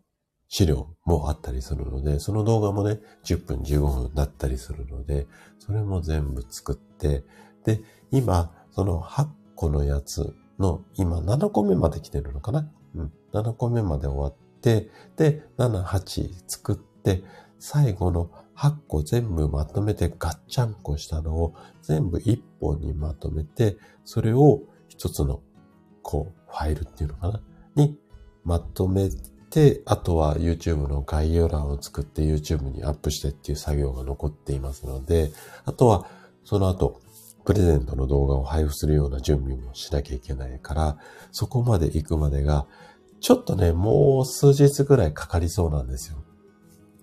[0.48, 5.28] 資料もあったりするので、その動画もね、10分15分だったりするので、
[5.60, 7.24] それも全部作って、
[7.64, 7.82] で、
[8.12, 12.70] 今、その8個のやつの、今7個目まで来てるのかな？
[12.96, 13.14] うん。
[13.34, 17.24] 7個目まで終わってて、で、7、8作って、
[17.60, 25.42] 最後の8個全部まとめてガッチャンコしたのを全部1本にまとめて、それを一つの、
[26.02, 27.42] こう、ファイルっていうのかな？
[27.76, 28.00] に
[28.44, 29.10] まとめ
[29.50, 35.32] て、あとは YouTube の概要欄を作って YouTube にアップしてっていう作業が残っていますので、
[35.66, 36.08] あとは
[36.44, 37.02] その後、
[37.44, 40.98] プレゼントの動画を配布するような準備もしなきゃいけないから、
[41.32, 42.66] そこまで行くまでが、
[43.26, 46.24] ちょっとね、もう数日ぐらいかかりそうなんですよ。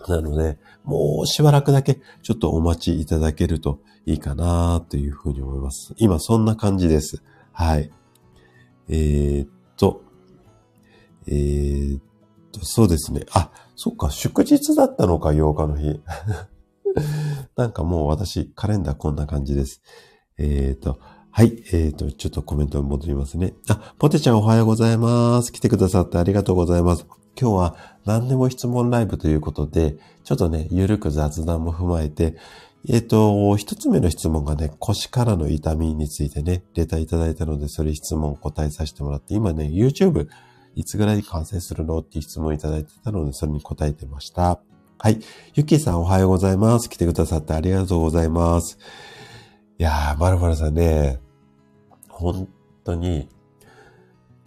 [0.06, 5.94] なので、もうしばらくだけちょっとお待ちいただけるといいかなというふうに思います。
[5.96, 7.24] 今そんな感じです。
[7.50, 7.90] はい。
[8.88, 10.04] えー、っと、
[11.26, 12.02] えー、っ
[12.52, 13.26] と、そうですね。
[13.32, 16.00] あ、そっか、祝日だったのか、8日の日。
[17.56, 19.82] なんかもう私、カレンダーこんな感じです。
[20.38, 21.00] えっ、と、
[21.34, 21.64] はい。
[21.72, 23.54] えっ、と、ちょっとコメントに戻りますね。
[23.66, 25.50] あ、ポテちゃんおはようございます。
[25.50, 27.06] 来てくださってありがとうございます。
[27.40, 32.36] 今日は何でも質問ライブということで、ちょっとね、ゆるく雑談も踏まえて、
[32.86, 40.28] えっ、と、一つ目の質問がね、腰からの痛みについてね、レターいただいたので、それ質問を答えさせてもらって、今ね、YouTube
[40.74, 44.60] いつぐらい完成するのっていう質問いただいてたので、それに答えてました。
[44.98, 45.18] はい。
[45.54, 46.90] ゆきさんおはようございます。
[46.90, 48.78] 来てくださってありがとうございます。
[49.82, 51.18] いやー、まるまるさんね、
[52.08, 52.48] 本
[52.84, 53.28] 当に、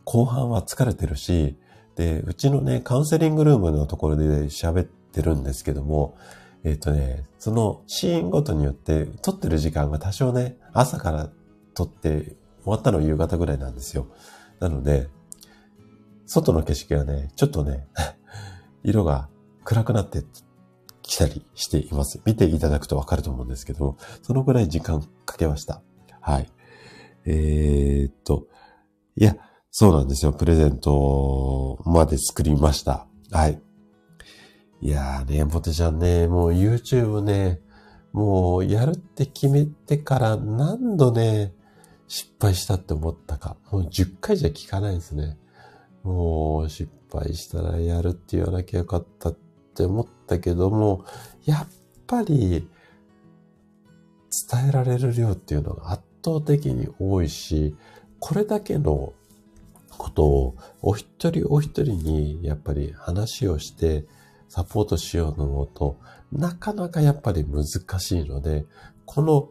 [0.06, 1.58] 後半は疲れてるし、
[1.98, 6.18] で、うちのね、カウンセリングルームのところで喋ってるんですけども、
[6.64, 11.30] えっ、とね、そのシーンごとによって撮ってる時間が多少ね、朝から
[11.74, 14.08] 撮って終わったの夕方ぐらいなんですよ。
[14.62, 15.10] なので、
[16.26, 17.90] 外の景色がね、ちょっとね、
[18.86, 19.28] 色が
[19.66, 20.24] 暗くなって
[21.08, 22.22] きたりしています。
[22.26, 25.82] 見ていただくとわかると思うんですけども、そのぐらい時間かけました。
[26.20, 26.50] はい。
[27.26, 28.48] えー、っと、
[29.16, 29.38] いや、
[29.72, 30.34] そうなんですよ。
[30.34, 33.08] プレゼントまで作りました。
[33.32, 33.62] はい。
[34.82, 37.62] いやーね、ポテちゃんね、もう YouTube ね、
[38.12, 41.54] もうやるって決めてから何度ね、
[42.08, 43.58] 失敗したって思ったか。
[43.72, 45.38] もう10回じゃ効かないですね。
[46.04, 49.45] もう失敗したらやるって言わなきゃよかったって
[49.76, 51.04] って思ったけども、
[51.44, 51.68] やっ
[52.08, 52.70] ぱり
[54.50, 57.76] 伝えられる量っていうのが圧倒的に多いし、
[58.20, 59.14] これだけの
[59.98, 64.06] ことをお一人お一人にやっぱり話をして
[64.48, 66.00] サポートしようと思うと、
[66.32, 67.66] なかなかやっぱり難
[68.00, 68.66] しいので、
[69.06, 69.50] この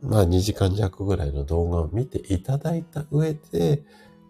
[0.00, 3.82] まあ2時間弱ぐらいの動画を見ていただいた上で、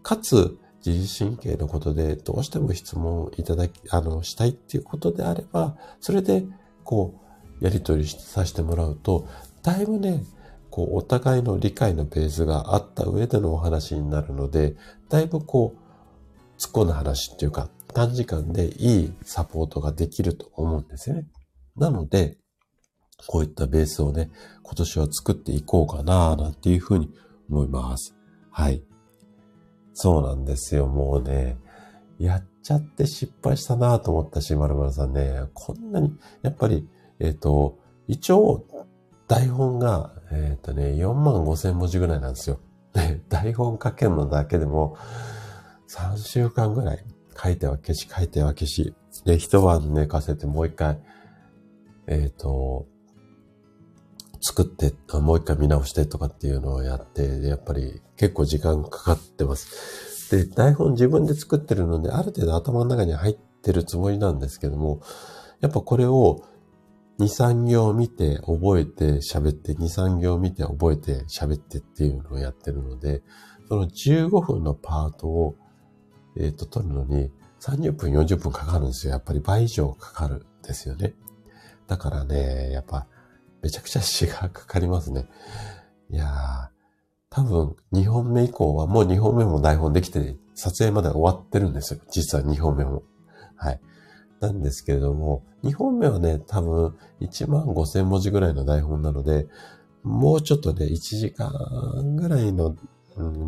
[0.02, 6.44] かつ自律神経のことでどうしても質問いただき、あの、したいっていうことであれば、それで、
[6.84, 7.20] こ
[7.60, 9.28] う、やり取りさせてもらうと、
[9.62, 10.24] だいぶね、
[10.70, 14.74] こう、お互いの理解のベースがあった上でのお話になるので、
[15.08, 21.26] だいぶこう、突っ込んだ話っていうか、短時間でいいサポートができると思うんですよね。
[21.76, 22.38] なので、
[23.26, 24.30] こういったベースをね、
[24.62, 27.10] 今年は作っていこうかな、なんていうふうに
[27.48, 28.16] 思います。
[28.50, 28.82] はい。
[29.94, 30.86] そうなんですよ。
[30.86, 31.58] もうね、
[32.18, 36.88] やっちゃって失敗したなと思ったし、まるまるさんね、こんなに、やっぱり、
[37.18, 37.78] えっ、ー、と、
[38.08, 38.66] 一応、
[39.28, 42.60] 台本が、えっ、ー、とね、4万5千文字ぐらいなんですよ。
[42.92, 44.96] で、台本書けるのだけでも、
[45.88, 47.04] 3週間ぐらい
[47.36, 48.94] 書いては消し、書いては消し。
[49.24, 50.98] で、一晩寝かせてもう一回、
[52.06, 52.86] えっ、ー、と、
[54.42, 60.36] 作って、もう一回見直してとかっていうのをやって、やっぱり結構時間かかってます。
[60.36, 65.00] で、台本自分で作ってるので、ある程度頭の中に入ってるつもりなんですけども、
[65.60, 66.44] やっぱこれを
[67.20, 73.22] 2、3行見て覚えて喋って、2、3行見て覚えて喋ってっていうのをやってるので、
[73.68, 75.56] その15分のパートを、
[76.36, 77.30] えっ、ー、と、取るのに
[77.60, 79.12] 30分、40分かかるんですよ。
[79.12, 81.14] やっぱり倍以上かかるんですよね。
[81.86, 83.06] だからね、やっぱ、
[83.62, 85.26] めちゃくちゃ死がかかりますね。
[86.10, 86.68] いやー、
[87.30, 92.00] 多分2本目以降はもう2本目も台本できて、撮影まで終わってるんですよ。
[92.10, 93.02] 実は2本目も。
[93.56, 93.80] はい。
[94.40, 99.46] なんですけれども、2本目はね、多分1万5千文字ぐらいの台本なので、
[100.02, 102.76] もうちょっとね、1時間ぐらいの、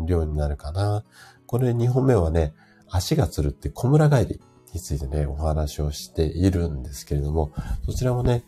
[0.05, 1.03] 量になるかな。
[1.47, 2.53] これ2本目はね、
[2.87, 4.41] 足がつるって小村帰り
[4.73, 7.51] についてね、お話をしているんですけれども、
[7.85, 8.45] そちらもね、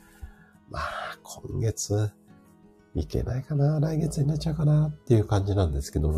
[0.70, 2.12] まあ、今月、
[2.96, 6.18] いけないかな来月になっちゃうかなっていう感じなんですけど、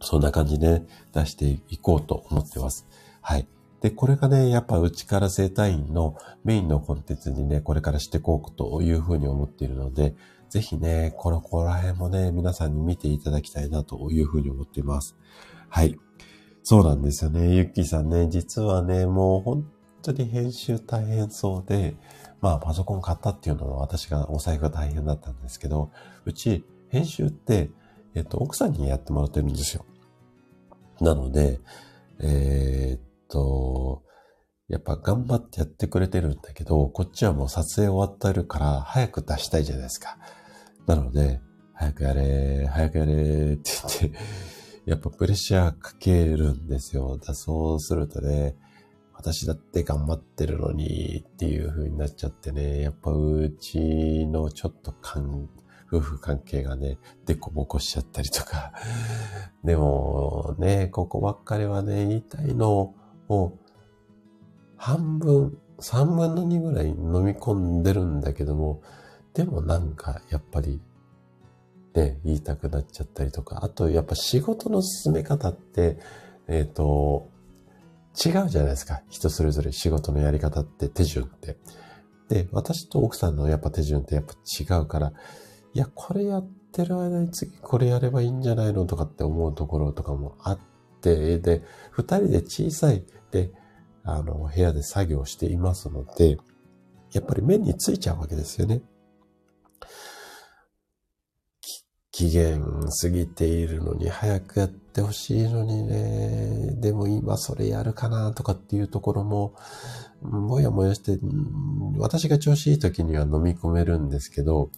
[0.00, 0.82] そんな感じで
[1.12, 2.86] 出していこうと思ってます。
[3.20, 3.46] はい。
[3.80, 10.14] で、これがね、やっぱうちから生体院のメインのコンテンツにね、これからしていこうというふうに思っているので、
[10.48, 15.16] ぜひね、このこら辺もね、皆さんに見ていただきたいなというふうに思っています。
[15.68, 15.98] はい。
[16.62, 17.54] そうなんですよね。
[17.54, 19.70] ゆっきーさんね、実はね、もう本
[20.02, 21.96] 当に編集大変そうで、
[22.46, 25.90] まあパソコン買ったっていうのは私がお財布が大変だったんですけど、
[26.24, 27.70] うち編集って、
[28.14, 29.84] えっと、奥さんにやってもらってるんですよ。
[31.00, 31.58] なので、
[32.20, 34.04] えー、っと、
[34.68, 40.16] やっぱ頑張ってやってくれてるんだけど、こっちはもう撮影終わってるから早く出したいじゃないですか。
[40.86, 41.40] なので、
[41.74, 43.16] 早くやれ、早くやれっ
[43.56, 44.18] て言って
[44.86, 47.18] やっぱプレッシャーかけるんですよ。
[47.18, 48.54] だそうするとね、
[49.16, 55.48] 私だって頑張ってるのにっていう風になっちゃってね、やっぱうちのちょっと感、
[55.88, 58.72] 夫婦関係がね、デコボコしちゃったりとか。
[59.64, 62.94] でもね、ここばっかりはね、言いたいの
[63.28, 63.52] を
[64.76, 68.82] 半分、三分の二ぐらい飲み込んでるんだけども、
[69.32, 70.80] でもなんかやっぱり
[71.94, 75.98] ね、言いたくなっちゃったりとか、あとやっぱ仕事の進め方って、
[76.48, 77.28] えっ、ー、と、
[78.24, 79.02] 違うじゃないですか。
[79.08, 81.58] 人それぞれ仕事のやり方って手順って。
[82.28, 85.12] で、私と奥さんのやっぱ手順ってやっぱ違うから、
[85.74, 90.58] いや、これやってる間に次これやればいいんじゃないのとかって思うところとかもあっ
[91.02, 93.52] て、で、二人で小さいで、
[94.02, 96.38] あの、部屋で作業していますので、
[97.12, 98.82] やっぱり目についちゃうわけですよね。
[102.16, 102.64] 期限
[103.02, 109.54] 過ぎているのに早くやってほしいのにね、でも今それやるかなとかっていうところも、
[110.22, 111.18] もやもやして、
[111.98, 114.70] 私が調子いい時には飲み込めるんですけど、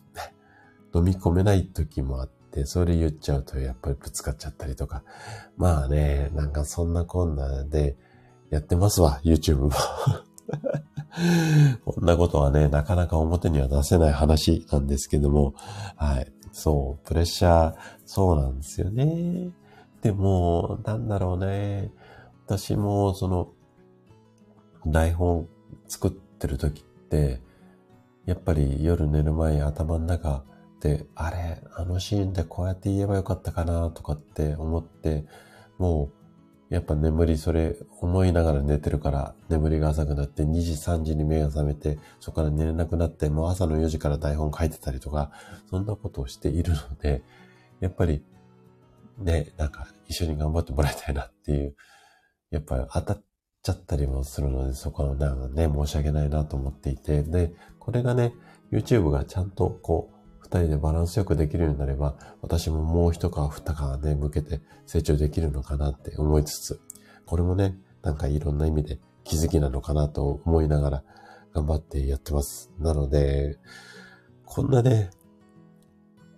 [0.92, 5.04] 飲み込めない時もあって、それ言っちゃうとやっぱりぶつかっちゃったりとか。
[5.56, 7.96] まあね、なんかそんなこんなで
[8.50, 9.70] やってますわ、YouTube も。
[11.84, 15.54] こんなことはね、なかなか表には出せない話なんですけども、
[15.94, 16.32] はい。
[16.58, 19.50] そう、プレッシャー、そうなんですよね。
[20.02, 21.92] でも、なんだろうね。
[22.46, 23.52] 私も、その、
[24.84, 25.46] 台本
[25.86, 27.40] 作ってる時って、
[28.26, 30.42] やっぱり夜寝る前頭の中
[30.80, 35.26] で、あれ、あのシーンでこうやって言えばよかったかなとかって思って、
[35.78, 36.17] もう
[36.70, 45.30] やっぱ眠り、それ思いながら寝てるから眠りが浅くなって2時3時に目が覚めてそこから寝れなくなってもう朝の4時から台本書いてたりとか
[45.70, 47.22] そんなことをしているので
[47.80, 48.22] やっぱり
[49.18, 51.74] ね、なんか一緒に頑張ってもらいたいなっていう
[52.50, 53.22] やっぱり当たっ
[53.62, 57.22] ちゃったりもするのでそこはなんかね、申し訳ないなと思っていて。
[57.22, 58.32] で、これがね、
[58.72, 60.17] YouTube がちゃんとこう
[60.50, 66.80] 二人でバランスよくできるようになれば、私ももう一皮二皮ね、向けて成長できるのかなって思いつつ、
[67.26, 71.04] これもね、なんかいろんな意味で気づきなのかなと思いながら
[71.52, 72.70] 頑張ってやってます。
[72.78, 73.58] なので、
[74.46, 75.10] こんなね、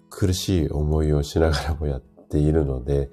[0.08, 3.10] 苦しい思いをしながらもやっているので、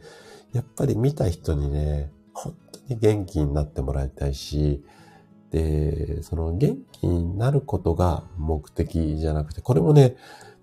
[0.52, 4.84] やっぱり見た人にね、本当に元気になってもらいたいし、
[5.52, 10.16] で、その元気になることが目的じゃなくて、これもね、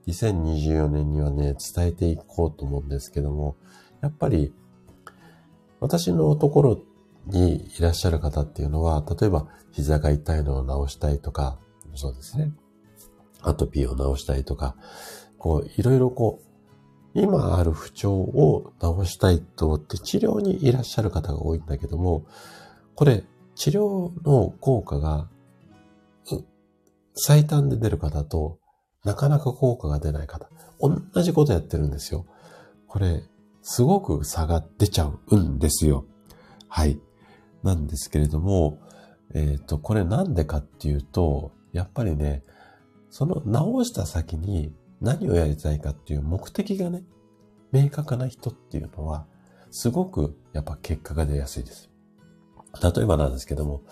[0.06, 3.56] 2024年にはね、伝えていこうと思うんですけども、
[4.00, 4.52] やっぱり、
[5.80, 6.80] 私のところ
[7.26, 11.58] にいらっしゃる方っていうのは、例えば膝が痛いのを治したいとか、
[11.94, 12.52] そうですね。
[13.42, 14.76] アトピーを治したいとか、
[15.38, 22.24] こう、いろいろこう、今ある不調を治したいと思って治療にいらっしゃる方が多いんだけども、
[22.94, 23.24] これ、
[23.54, 25.28] 治療の効果が、
[27.14, 28.58] 最短で出る方と、
[29.04, 30.48] なかなか効果が出ない方、
[30.80, 32.26] 同じことやってるんですよ。
[32.88, 33.22] これ、
[33.62, 36.06] すごく差が出ちゃうんですよ。
[36.68, 37.00] はい。
[37.62, 38.78] なんですけれども、
[39.34, 42.42] えっ、と、これなんでかっていうと、やっぱりね、
[43.10, 47.04] その直した先に何をやりたいかっていう目的がね、
[47.72, 49.26] 明確な人っていうのは、
[49.70, 51.90] すごくやっぱ結果が出やすいです。
[52.82, 53.82] 例えばなんですけども、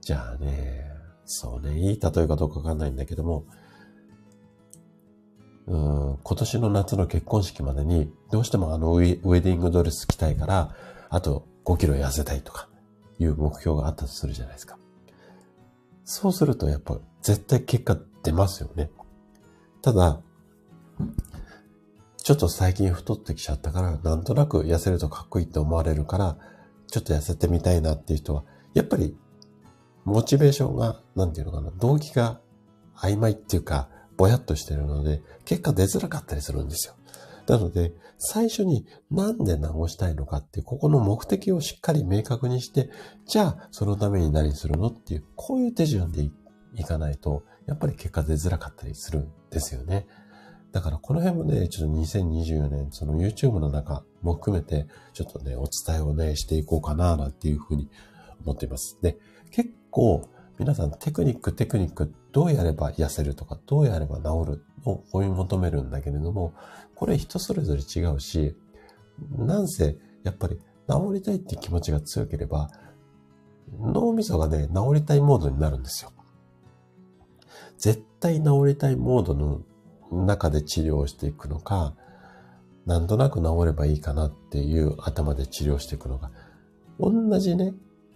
[0.00, 0.84] じゃあね、
[1.24, 3.44] そうね、いい例えかどうかわかんないんだけども、
[5.66, 10.74] うん今年の夏の結婚式までに、どうしてもあのウェディングドレス着たいから、
[11.08, 12.68] あと5キロ痩せたいとか
[13.18, 14.78] いう目標があったとするじゃないですか。
[16.04, 18.90] そうするとやっぱ絶対結果出ますよね。
[19.82, 20.20] ただ、
[22.16, 26.36] ちょっと最近太ってきちゃったから、なんとなく痩せるとかっこいいって思われるから、
[26.88, 28.44] ちょっと痩せてみたいなっていう人は、
[28.74, 29.16] やっぱり、
[30.04, 32.40] モチベーションが、なんていうのかな、動機が
[32.96, 36.94] 曖昧っていうか、ぼやっとしてるので、結果出づらかったりするんですよ。
[37.46, 42.90] なので、最初になんで直したいのかっていう、ここの目的をしっかり明確にして、
[43.26, 46.28] じゃあ、そのために何するのっていう、こういう手順で
[46.74, 50.06] いかないと、やっぱり結果出づらかったりするんですよね。
[50.72, 57.88] だからこの辺もね、ちょっと2024年、その YouTube の中も含めて、ちょっとね、お伝えをね、していこうかな、なんていうふうに
[58.44, 58.98] 思っています。
[59.02, 59.18] で、
[59.50, 60.28] 結構、
[60.58, 66.54] 皆さんテクニック、テクニック、どうやれば痩せるとか、どうやれば治るを追い求めるんだけれども、
[66.94, 68.56] これ人それぞれ違うし、
[69.36, 72.70] なんせ、やっぱり治りたいって気持ちが強ければ、
[73.78, 76.12] 脳みそがね、治りたいモードになるんですよ。
[77.76, 79.60] 絶対治りたいモードの
[80.10, 81.94] 中で治療していくのか、
[82.86, 86.30] なんとなく治ればいいかなっていう頭で治療していくのか、
[86.98, 87.74] 同じね、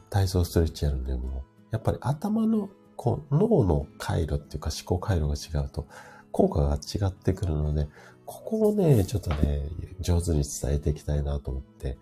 [0.09, 5.86] 体操ストレッチやるんでも、やっぱり頭のこう脳の回路っていうか思考回路が違うと
[6.32, 7.88] 効果が違ってくるので、
[8.24, 9.62] ここをね、ちょっとね、
[10.00, 11.98] 上手に伝えていきたいなと思って、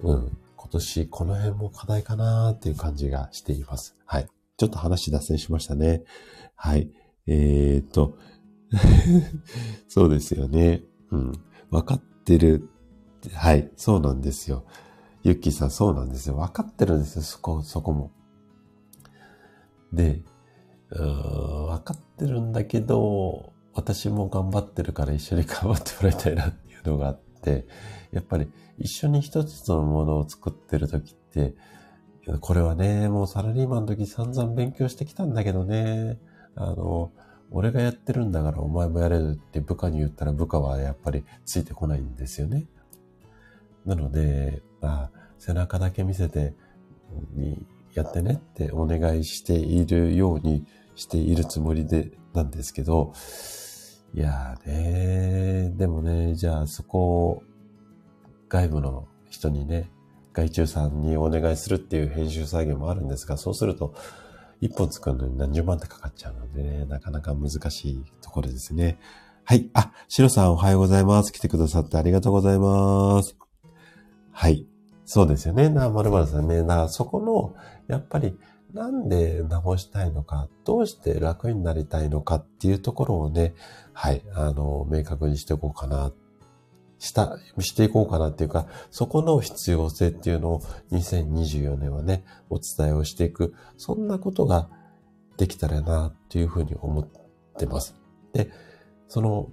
[0.00, 3.96] うん、今年この辺も課題かなっていう感じがしています。
[4.04, 4.28] はい。
[4.56, 6.02] ちょっと話脱線しましたね。
[6.56, 6.90] はい。
[7.26, 8.18] えー、っと、
[9.88, 10.82] そうですよね。
[11.10, 11.32] うん。
[11.70, 12.68] わかってる。
[13.32, 13.70] はい。
[13.76, 14.64] そうなんですよ。
[15.22, 16.36] ゆっきーさん、そうなんですよ。
[16.36, 17.22] わかってるんですよ。
[17.22, 18.10] そこ、そこも。
[19.94, 20.22] で、
[20.90, 27.66] わかってるんだけど、私も頑張ってるから一緒に頑張ってもらいたいなっていうのがあって、
[28.12, 31.54] やっぱり一緒に一つのものを作ってる時って、
[32.40, 36.18] これはね、もうサラリーマンの時散々勉強してきたんだけどね、
[36.54, 37.12] あの、
[37.50, 42.66] 俺がやってるんだからお前もやれるって部下に言ったら部下はやっぱりついてこないんですよね。
[43.84, 46.54] なので、まあ、背中だけ見せて、
[47.94, 53.12] やってねってお願いしているようにしているつもりで、なんですけど、
[54.12, 57.42] いやーねでもね、じゃあそこを
[58.48, 59.90] 外部の人にね、
[60.32, 63.94] 外注さんにお願いするっていう編集作業もあるんですが、そうすると、
[64.60, 68.98] 一本作るのに何十万ってかかっちゃうのでね、なかなか難しいところですね。
[69.44, 69.68] はい。
[69.74, 71.32] あ、シロさんおはようございます。
[71.32, 73.36] 来てくださってありがとうございます。
[74.32, 74.66] はい。
[75.04, 75.68] そうですよね。
[75.68, 76.62] な、まるまるさんね。
[76.62, 77.54] な、そこの、
[77.88, 78.38] やっぱり、
[78.72, 83.54] なんで直したいのか、どうして楽になりたいのかっていうところをね、
[83.92, 86.12] はい、あの、明確にしていこうかな
[86.98, 90.60] した、していこうかなっていうか、そこの必要性っていうのを
[90.90, 94.68] 2024年はね、お伝えをしていく、そんなことが
[95.36, 97.06] できたらなっていうふうに思っ
[97.58, 97.94] てます。
[98.32, 98.50] で、
[99.08, 99.50] その、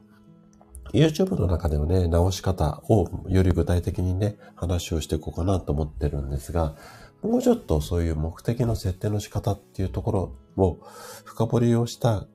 [0.93, 6.75] YouTube の中ではね、直し方をより具体的にね、話をしていこうかなと思ってるんですが、
[7.21, 10.79] もうちょっとそういう目的の設定の仕方っていうところを
[11.23, 12.25] 深掘りをした、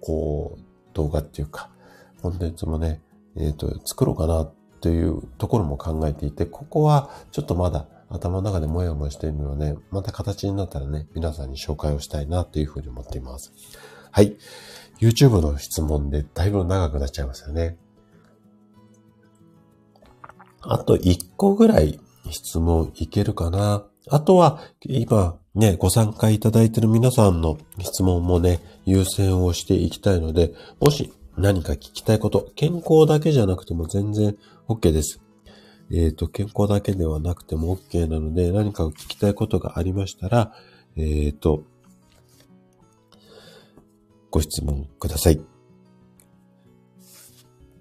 [0.00, 0.62] こう、
[0.94, 1.70] 動画っていうか、
[2.20, 3.00] コンテンツもね、
[3.36, 13.52] えっ、ー、と、作ろうかなというところも考えていて、ここはちょっとまだ頭の中でもやもやしているので、また形になったらね、皆さんに紹介をしたいなというふうに思っています。
[14.10, 14.36] はい。
[15.00, 17.76] YouTube の質問でだいぶ長くなっちゃいますよね。
[20.60, 21.98] あと1個ぐらい
[22.30, 23.84] 質問いけるかな。
[24.08, 34.36] あとは、今ね、ご参加いただいている皆さんの質問もね、優先をしていきたいので、もし何か聞きたいこと、健康だけじゃなくても全然
[34.68, 35.20] OK です。
[35.90, 40.52] えっ、ー、と、健康だけではなくても OK なので、何か聞きたいことがありましたら、
[40.96, 41.64] えっ、ー、と、
[44.30, 45.40] ご質問ください。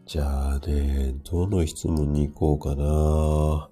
[0.05, 3.69] じゃあね、どの質問に行こうかな。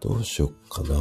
[0.00, 0.94] どうしよっかな。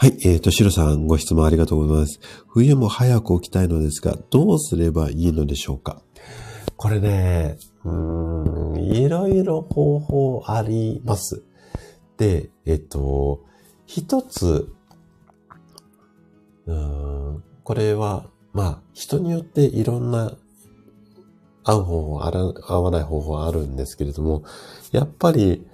[0.00, 2.20] はい、えっ、ー、と、シロさん、ご質問ありがとうございます。
[2.46, 6.02] 冬も早く起きたいのですが、どうすればいいのでしょうか？
[6.76, 11.42] これね、うん、いろいろ方法あります。
[12.16, 13.44] で、えっと、
[13.86, 14.72] 一つ
[16.68, 20.36] うん、これは、まあ、人によっていろんな
[21.64, 24.44] 合う方法、合わない方法あるんですけれども、
[24.92, 25.66] やっぱり、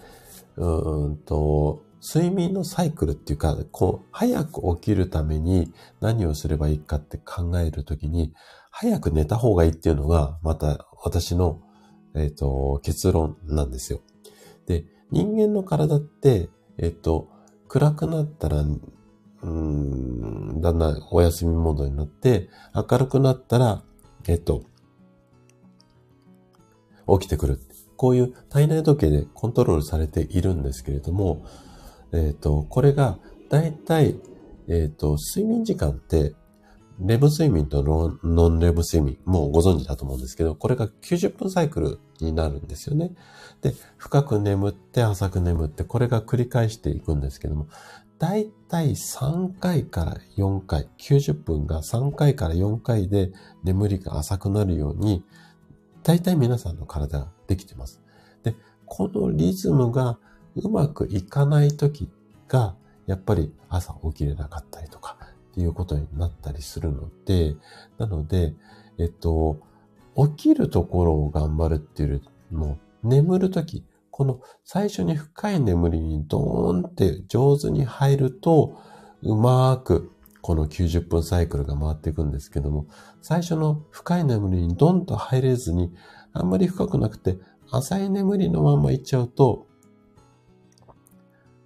[0.56, 8.34] うんと、睡眠のサイクルっていうか、こう、早く起きるために何をすればいいかって考えるときに、
[8.70, 11.62] 早く寝た方がいいっていうのが、また私の、
[12.14, 14.00] えっ、と、結論なんですよ。
[14.66, 17.28] で、人間の体って、えっ、と、
[17.68, 18.64] 暗くなったら、
[19.42, 23.82] うん、だんだんお休みモードになって、明るくなったら、
[24.28, 24.62] えっ、と、
[27.18, 27.60] 起きてくる。
[27.96, 31.44] こういう体内時計でコントロールされているんですけれども、
[32.12, 33.18] えっ、と、これが、
[33.48, 34.16] だいたい、
[34.68, 36.34] えっ、と、睡眠時間って、
[37.00, 37.82] レム睡眠と
[38.22, 43.10] ノンレム睡眠、もうご存知だと思うんですけど、これが90分サイクルになるんですよね。
[43.62, 47.66] で、深く眠って浅く眠って、これが繰り返していくんですけども、
[48.20, 53.32] だいたい3回から4回、90分が3回から4回で
[53.64, 55.24] 眠りが浅くなるように、
[56.04, 58.02] だいたい皆さんの体ができてます。
[58.42, 58.54] で、
[58.86, 60.18] このリズムが
[60.56, 62.10] うまくいかない時
[62.48, 62.76] が、
[63.06, 65.18] やっぱり朝起きれなかったりとか、
[65.52, 67.54] っていうことになったりするので、
[67.98, 68.54] なので、
[68.98, 69.58] えっと、
[70.16, 72.20] 起きるところを頑張るっていうよ
[72.50, 78.80] りも、眠るとき、この最初に深い眠りにドーンって上手に入ると、
[79.22, 82.86] うまーくこの90分サイクルが回っていくんですけども、
[83.22, 85.94] 最初の深い眠りにドンと入れずに、
[86.34, 87.38] あんまり深くなくて、
[87.70, 89.66] 浅い眠りのまま行っちゃうと、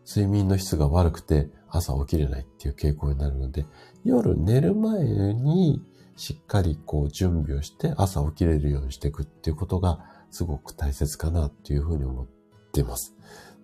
[0.06, 3.66] 睡眠の質が悪くて朝起きれないっていう傾向になるので、
[4.04, 5.04] 夜寝る前
[5.34, 5.82] に
[6.16, 12.26] しっかりこう準備をして朝起きれるようにしていくっていうことがすごく大切かなっていうふうに思っ
[12.72, 13.14] ています。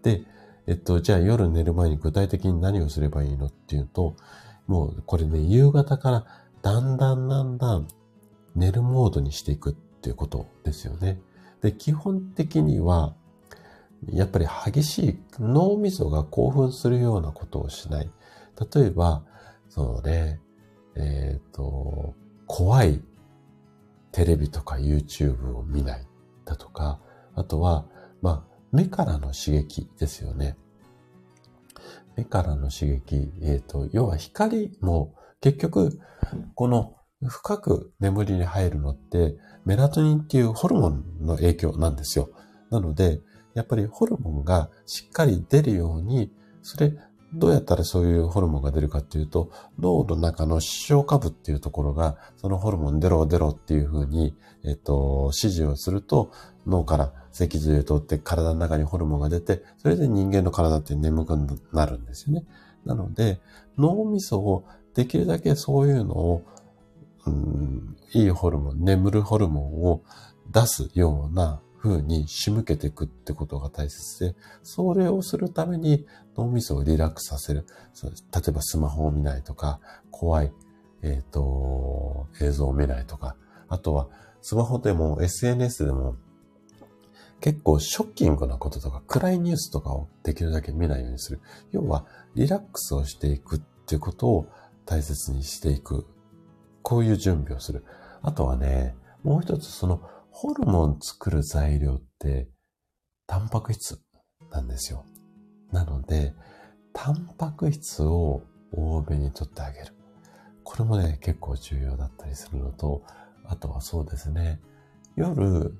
[0.02, 0.22] で、
[0.66, 4.16] えっと、じゃあ夜寝る前に具体的に何をすればいいのっていうと、
[4.66, 6.26] もうこれね、夕方から
[6.62, 7.88] だんだんだんだん
[8.55, 9.74] 寝るモードにしていくっ
[10.05, 11.18] ていうことですよね。
[11.62, 13.14] で、基本的には
[14.12, 18.11] やっぱり激しい脳みそが興奮するようなことをしない。
[18.74, 19.24] 例えば、
[19.70, 20.40] そうね、
[20.94, 22.14] えっ、ー、と、
[22.46, 23.02] 怖い
[24.12, 26.07] テレビとか YouTube を見ない
[26.44, 27.00] だとか、
[27.34, 27.86] あとは、
[28.20, 30.59] まあ、目からの刺激ですよね。
[32.14, 35.98] 目からの刺激、えっ、ー、と、要は光も結局、
[36.55, 36.94] この
[37.26, 42.31] 深く眠りに入るのって、メラトニンっていうホルモンの影響なんですよ。
[42.71, 43.21] なので、
[43.55, 46.93] やっぱりホルモンがしっかり出るように、それ、
[47.33, 56.31] どうやったらそういうホルモンが出るかっていうと、脳の中の視床下部っていうところが、そのホルモン出ろ出ろっていうふうに、えっと、指示をすると、
[56.67, 61.37] 脳から脊髄を通って体の中にホルモンが出て、それで人間の体って眠く
[61.73, 62.45] なるんですよね。
[62.85, 63.41] なので、
[63.77, 66.43] 脳みそをできるだけそういうのを、
[67.27, 70.02] うん、いいホルモン、眠るホルモンを
[70.50, 77.66] 出すような風に仕向けていくってことが大切で、それをするために脳みそをリラックスさせる。
[78.02, 78.11] 例
[78.48, 79.80] えばスマホを見ないとか、
[80.11, 80.52] 怖い、
[81.02, 83.36] えっ、ー、と、映像を見ないとか、
[83.68, 84.09] あとは
[84.40, 86.16] スマホでも SNS でも
[87.40, 91.40] 結構ショッキングなこととか暗いニュースとかをできるだけ見ないようにする。
[91.72, 94.46] 要はリラックスをしていくっていうことを
[94.86, 96.07] 大切にしていく。
[96.85, 97.85] こういう準備をする。
[98.22, 102.49] あとはね、もう一つそのホルモン作る材料って、
[103.26, 103.99] タンパク質
[104.51, 105.05] なんですよ。
[105.72, 106.35] なので、
[106.93, 109.95] タンパク質を多めにとってあげる。
[110.62, 113.03] これもね、結構重要だったりするのと、
[113.47, 114.61] あとはそうですね、
[115.16, 115.74] 夜、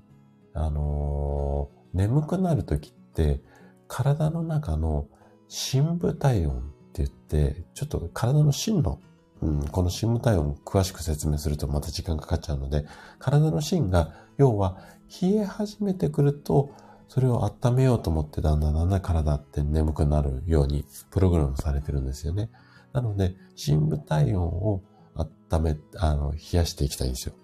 [0.55, 3.43] あのー、眠くなるときって、
[3.89, 5.07] 体の中の
[5.49, 9.01] 深部体温って言って、ちょっと体の芯の
[9.45, 12.87] うん、この深部体温詳しく説明するとまた時間かかっちゃうので、
[13.19, 14.79] 体の芯が、要は
[15.23, 16.71] 冷え始めてくると、
[17.09, 22.51] それを温めようと思ってだんだんだんだん体って眠くなるようにプログラムされてるんですよね。
[22.95, 24.83] なので、深部体温を
[25.15, 27.35] 温め、あの、冷やしていきたいんですよ。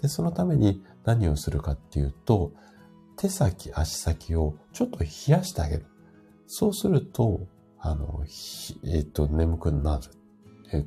[0.00, 2.52] で、そのために何をするかっていうと、
[3.16, 5.86] 手先、足先をちょっと冷やしてあげる。
[6.46, 7.40] そうすると、
[7.78, 8.24] あの、
[8.84, 10.19] えっ、と、眠くなる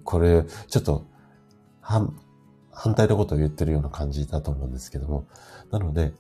[0.04, 1.06] これ、ちょっと、
[1.82, 2.16] 反、
[2.72, 5.28] 反対のことを言ってるような感じだと思うんですけども。
[5.72, 6.14] なので、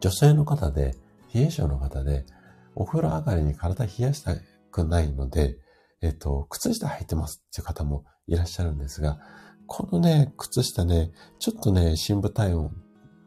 [0.00, 0.94] 女性の方で、
[1.34, 2.26] 冷え性の方で、
[2.74, 4.34] お風呂上がりに体冷やした
[4.70, 5.58] くないので、
[6.02, 9.18] えっと、靴下履いてますっていう方もいらっしゃるんですが、
[9.66, 12.72] このね、靴下ね、ちょっとね、深部体温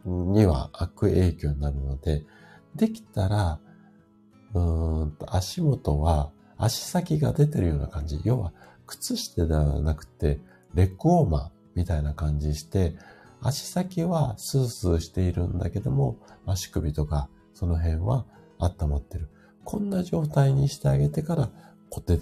[0.06, 2.26] には悪影響になるので、
[2.76, 3.60] できたら、
[4.54, 8.22] うーんと、足元は足先が出てるような感じ。
[8.24, 8.54] 要は、
[8.86, 10.40] 靴下ではなくて、
[10.74, 12.96] レッグウォーマーみたいな感じして、
[13.42, 18.26] 足先はスースーしているんだけども、足首とかその辺は
[18.60, 19.30] 温まってる。
[19.64, 21.50] こんな状態にしてあげてから、
[21.90, 22.18] こてっ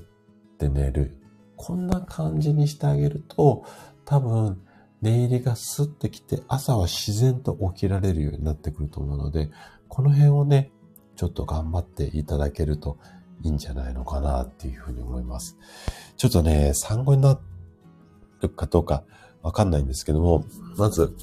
[0.57, 1.18] て寝る。
[1.55, 3.66] こんな感じにしてあげると、
[4.05, 4.61] 多分、
[5.01, 9.51] 寝入りがスッてきて、朝は自然と起きられるようになってくると思うので、
[9.89, 10.72] この辺をね、
[11.16, 12.97] ちょっと頑張っていただけると
[13.44, 15.58] いいんじゃないのかなっていうふうに思います。
[16.18, 17.39] ちょっとね、参考にな
[18.41, 19.04] るかどうか
[19.41, 20.46] わかんないんですけども、
[20.78, 21.16] まず、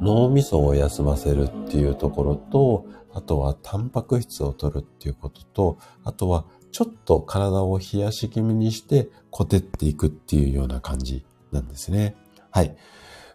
[0.00, 12.16] 脳みそを休ませるっていうところと、あとはタンパク質を取るっていうことと、あとはちょっと体を冷やし気味にしてこてっていくっていうような感じなんですね。
[12.50, 12.76] はい。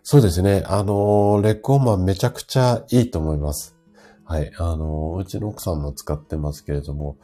[0.04, 0.64] そうですね。
[0.66, 3.78] あの、レッグオーマンめちゃくちゃいいと思います。
[4.26, 4.52] はい。
[4.58, 7.18] あの、うちの奥さんも使ってますけれども、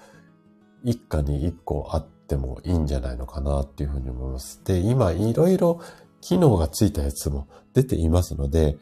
[0.86, 4.62] 一家に一個あってもいいんじゃないのかなっていうふうに思います。
[4.64, 5.82] で、今いろいろ
[6.22, 8.78] 機能がついたやつも出ていますので、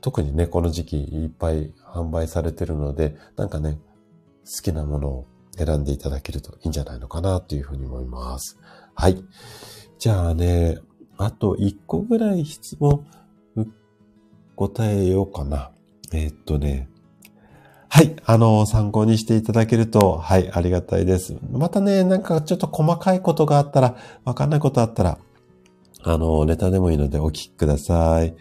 [0.00, 3.78] 特にね、この時期いっぱい販売されてるので、なんかね、
[4.44, 5.26] 好きなものを
[5.56, 8.58] 選んでいただけるといいんじゃないのかなというふうに思います。
[8.94, 9.22] はい。
[9.98, 10.78] じゃあね、
[11.18, 13.06] あと1個ぐらい質問
[14.56, 15.70] 答えようかな。
[16.12, 16.88] えー、っとね、
[17.94, 18.16] はい。
[18.24, 21.36] あの、参考にしていただけると、はい、ありがたいです。
[21.50, 25.18] またね、なんかちょっと細かいことがあったら、わかんないことあったら、
[26.02, 28.34] あの、ネタでもいいのでお聞きください。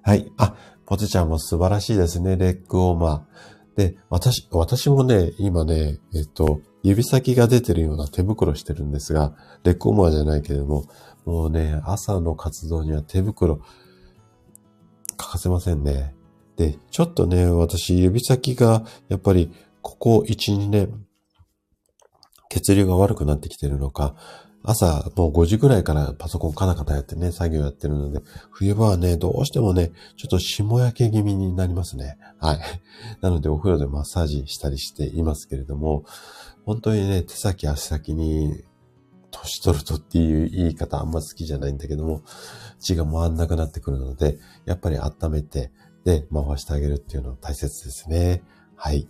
[0.00, 0.32] はい。
[0.38, 0.54] あ、
[0.86, 3.76] ポテちゃんも素晴らしいですね、レッグウォーマー。
[3.76, 9.34] で、私、私もね、今ね、えっと、指先が出てるような手袋してるんですが、
[9.64, 10.86] レッグウォーマーじゃないけれども、
[11.26, 13.60] もうね、朝の活動には手袋、
[15.18, 16.14] 欠かせませんね。
[16.56, 19.52] で、ちょっとね、私、指先が、やっぱり、
[19.82, 21.04] ここ1、2年、
[22.48, 24.14] 血流が悪くなってきてるのか、
[24.66, 32.16] 朝もう5時ぐらいからパソコンカタカタやってね、作業やってるので、冬場はね、どうしてもね、ちょっと霜焼け気味になりますね。
[32.38, 32.60] はい。
[33.20, 36.04] なのでお風呂でマッサージしたりしていますけれども、
[36.64, 38.64] 本当にね、手先足先に、
[39.30, 42.22] 年取るとっていう言い方あんま好きじゃないんだけども、
[42.78, 45.72] 血が回んなくなってくるので、やっぱり温めて、
[46.04, 48.42] で、回してあげるっていうのは大切ですね。
[48.76, 49.08] はい。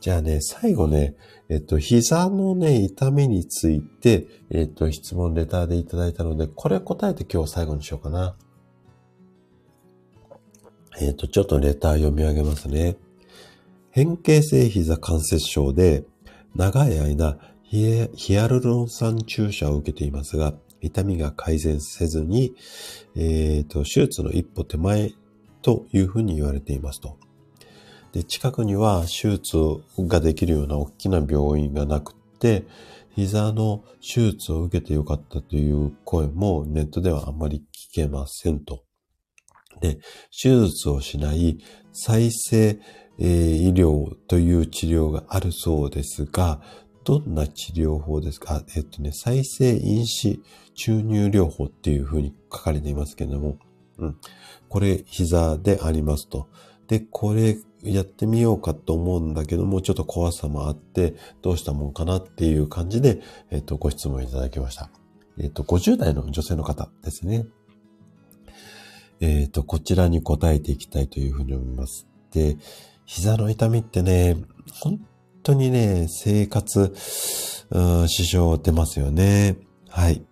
[0.00, 1.14] じゃあね、最後ね、
[1.48, 8.36] えっと、膝のね、痛みについて、えっと、質問レターでいただいたので、これ答えて今日最後にしようかな。
[11.00, 12.96] えっと、ちょっとレター読み上げますね。
[13.90, 16.04] 変形性膝関節症で、
[16.54, 17.38] 長い間
[17.72, 20.52] ヒアルロン酸注射を受けていますが、
[20.82, 22.54] 痛みが改善せずに、
[23.16, 25.12] えっ、と、手術の一歩手前
[25.62, 27.18] というふうに言われていますと。
[28.12, 29.56] で、近くには手術
[29.98, 32.64] ができるような大きな病院がなくて、
[33.14, 38.84] 膝の手術を受けてよかったという声もネットではあんまり聞けませんと。
[39.80, 39.98] で、
[40.30, 41.58] 手術をしない
[41.92, 42.80] 再生、
[43.18, 46.60] えー、医療という治療があるそうですが、
[47.04, 48.62] どんな治療法ですか？
[48.76, 50.40] えっとね、再生因子
[50.74, 53.58] 注入療法っていうふうに書かれていますけれども、
[53.98, 54.16] うん。
[54.72, 56.48] これ、膝でありますと。
[56.88, 63.20] で、これやってみようかと思うんだけども、ちょっと怖さもあって、どうしたもんかなっていう感じで、
[63.50, 64.88] えっ、と、ご質問いただきました。
[65.38, 67.44] えっ、と、50代の女性の方ですね。
[69.20, 72.08] えっ、と、こちらに答えていきたいというふうに思います。
[72.32, 72.56] で、
[73.04, 74.38] 膝の痛みってね、
[74.80, 74.98] 本
[75.42, 76.94] 当にね、生活、
[77.68, 79.58] うん支障出ますよね。
[79.90, 80.24] はい。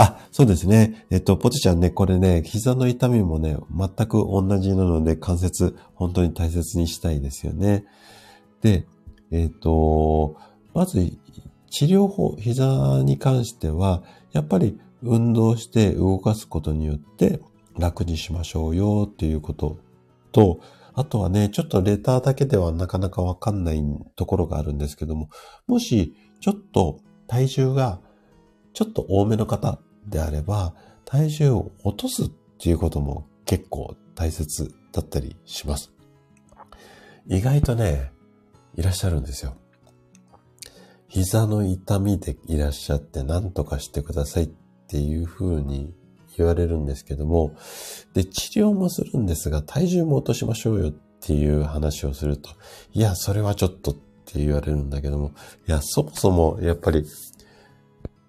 [0.00, 1.06] あ、そうですね。
[1.10, 7.84] えっと、ポテちゃんね、これね、膝の痛みもね、全く同じなので、関節、本当に大切にしたいですよね。
[8.62, 8.86] で、
[9.32, 10.36] えっと、
[10.72, 11.18] まず、
[11.70, 17.40] 治療法、膝に関しては、やっぱり運動して動かすことによって
[17.76, 19.78] 楽にしましょうよっていうこと
[20.30, 20.60] と、
[20.94, 23.82] あとはね、ちょっとレターだけではなかなかわかんない
[24.14, 25.28] ところがあるんですけども、
[25.66, 28.00] もし、ちょっと体重が
[28.74, 35.92] ちょっと多めの方であれば、体重を落とすっていうことも結構大切だったりします。
[37.26, 38.12] 意外とね、
[38.74, 39.56] いらっしゃるんですよ。
[41.08, 44.50] 膝の痛みでいらっしゃって何とかしてくださいっ
[44.88, 45.94] ていう風に
[46.36, 47.56] 言われるんですけども、
[48.14, 52.50] で、治療もするんですが、体重も落としましょうよっていう話をすると、
[52.92, 55.32] いや、それはちょっとって言われるんだけども、
[55.66, 57.04] いや、そもそもやっぱり、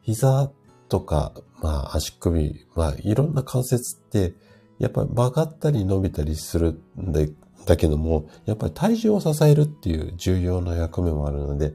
[0.02, 0.50] 膝
[0.90, 4.34] とか、まあ足首、まあいろんな関節って、
[4.80, 7.22] やっぱり曲がったり伸びたりするんだ
[7.66, 11.74] だけども、やっぱり体重を支えるっていう重要な役目もあるので、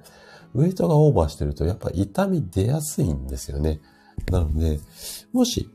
[0.54, 3.80] ウェイトがオーバーしてるとやっぱ痛み出やすいんですよね。
[4.30, 4.80] なので、
[5.32, 5.68] もし、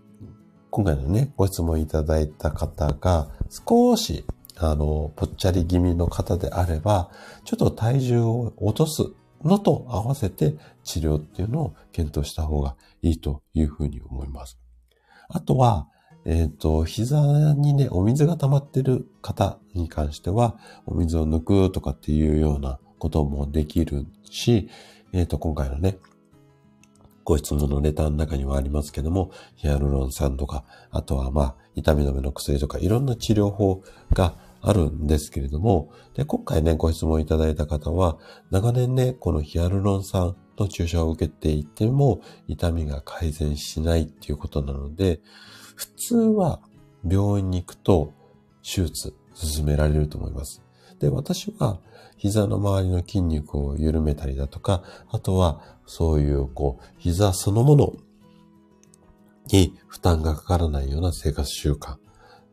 [0.71, 4.25] 今回のね、ご質問いただいた方が、少し、
[4.57, 7.09] あの、ぽっちゃり気味の方であれば、
[7.43, 9.03] ちょっと体重を落とす
[9.43, 14.60] のと合わせて治療っていうのを検討した方がいいというふうに思います。
[15.30, 15.88] あとは、
[16.26, 24.70] えっ、ー、と、膝にね、お水が溜まってる方に関しては、お水を抜くとかっていうようなこともできるし、
[25.14, 25.97] えっ、ー、と、今回のね、
[27.24, 33.84] ご質問のレタの中にはありますけども、ヒアルロン酸とか、あとはまあ、痛み止めの薬とか、いろんな治療法
[34.14, 38.18] があるんですけれども、で、今回ね、ご質問いただいた方は、
[38.50, 45.22] 長年ね、このヒアルロン酸の注射を受けていても、痛みが改善しないっていうことなので、
[45.76, 46.60] 普通は
[47.07, 48.14] 病院に行くと
[48.64, 50.62] 手術進められると思います。
[50.99, 51.80] で、私は
[52.18, 57.93] 膝の周りの筋肉を緩めたりだとか、あとはそういうこう、膝そのもの
[59.51, 61.95] に負担がかからないような生活習慣、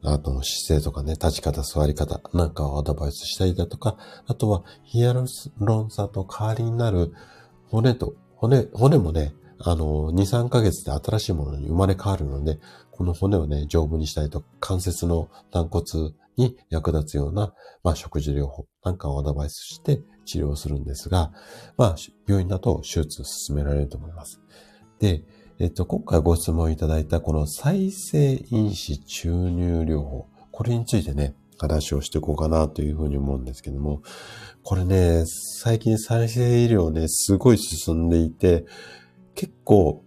[0.02, 3.96] あと姿勢とかね、立ち方、座り方なんかをアドバイスしたりだとか、
[4.26, 5.24] あとはヒアル
[5.58, 7.12] ロン酸と代わりになる
[7.70, 12.58] 骨と、骨、骨もね、あの、2、3ヶ月で新しいものに生まれ変わるので、
[12.90, 21.32] この骨をね、丈夫にしたいと、関節の軟骨に役立つような、まあ、食事療法なんかをアドバイスして治療するんですが、
[21.76, 21.96] まあ、
[22.26, 24.40] 病院だと手術を進められると思います。
[24.98, 25.22] で、
[25.58, 34.02] えっと、今回ご質問いただいたこの再生因子注入療法、これについてね、話をしていこうかなというふうに思うんですけども、
[34.62, 38.66] これね、最近再生医療ね、すごい進んでいて、
[39.34, 40.02] 結構、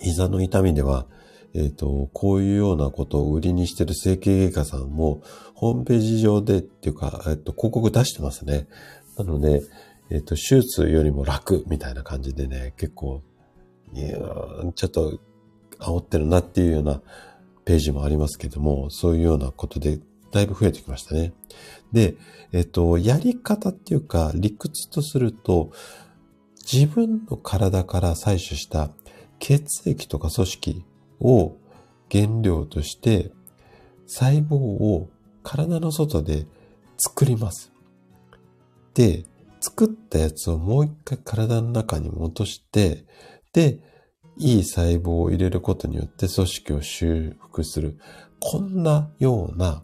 [0.00, 1.06] 膝の痛みでは
[1.54, 5.22] えっ、ー、と、こういうようなことを売りにしてる整形外科さんも、
[5.54, 8.68] ホームページ上でっていうか、えっ、ー、と、広告出してますね。
[9.16, 9.62] なので、
[10.10, 13.22] えっ、ー、と、手術よりも楽みたいな感じでね、結構、
[14.74, 15.18] ちょっと
[15.78, 17.02] 煽ってるなっていうような
[17.68, 20.00] ページもありますけども、そういうようなことで
[20.32, 21.34] だいぶ増えてきましたね。
[21.92, 22.16] で、
[22.50, 25.70] えっと、やり方っていうか、理屈とすると、
[26.72, 28.88] 自分の体から採取した
[29.38, 30.84] 血液とか組織
[31.20, 31.56] を
[32.10, 33.32] 原料として
[34.06, 35.10] 細胞を
[35.42, 36.46] 体の外で
[36.96, 37.70] 作ります。
[38.94, 39.26] で、
[39.60, 43.04] 作ったやつをもう一回体の中に戻して、
[43.52, 43.78] で、
[44.38, 47.98] いい細胞を入れることによって組織を修復する。
[48.40, 49.82] こんなような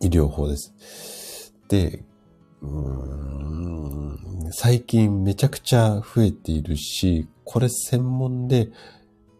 [0.00, 1.54] 医療法です。
[1.68, 2.04] で、
[4.50, 8.70] 最近めちゃくちゃ増えているし、これ専門で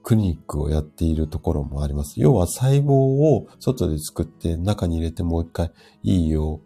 [0.03, 2.20] クリニックをやっているところもあります。
[2.20, 5.72] 要は細胞を外で作って中に入れてもう一回
[6.03, 6.61] いいよ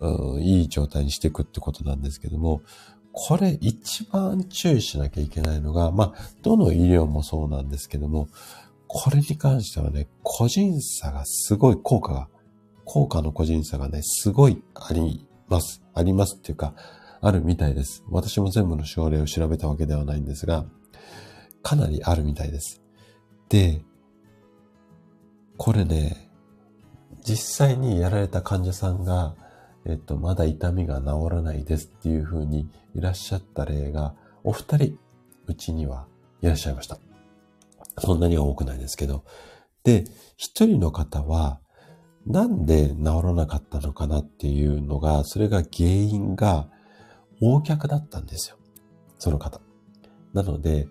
[0.00, 2.62] う、ん、いい状態にしていくってことなんですけども、
[3.12, 8.28] これ一番注意しなきゃいけないのが、まあ、どの医療もそうなんですけども、
[8.86, 12.28] これに関してはね、個人差がすごい効果が、
[12.84, 15.82] 効果の個人差がね、すごいあります。
[15.94, 16.74] ありますっていうか、
[17.20, 18.04] あるみたいです。
[18.08, 20.64] 私も全部の症例を調べたわけではないんですが、
[21.62, 22.82] かなりあるみたいです。
[23.48, 23.82] で、
[25.56, 26.30] これね、
[27.22, 29.34] 実際にやられた患者さんが、
[29.84, 34.14] えっと、まだ痛みが治らないですっていう風にいらっしゃった例が、
[34.44, 34.98] お二人、
[35.46, 36.06] うちには
[36.42, 36.98] いらっしゃいました。
[37.98, 39.24] そんなには多くないですけど。
[39.84, 40.04] で、
[40.36, 41.60] 一人の方は、
[42.26, 46.68] なんで治らなかったのかなっていうのが、それが原因が、
[47.40, 48.58] 横脚だったんですよ。
[49.18, 49.60] その方。
[50.34, 50.88] なので、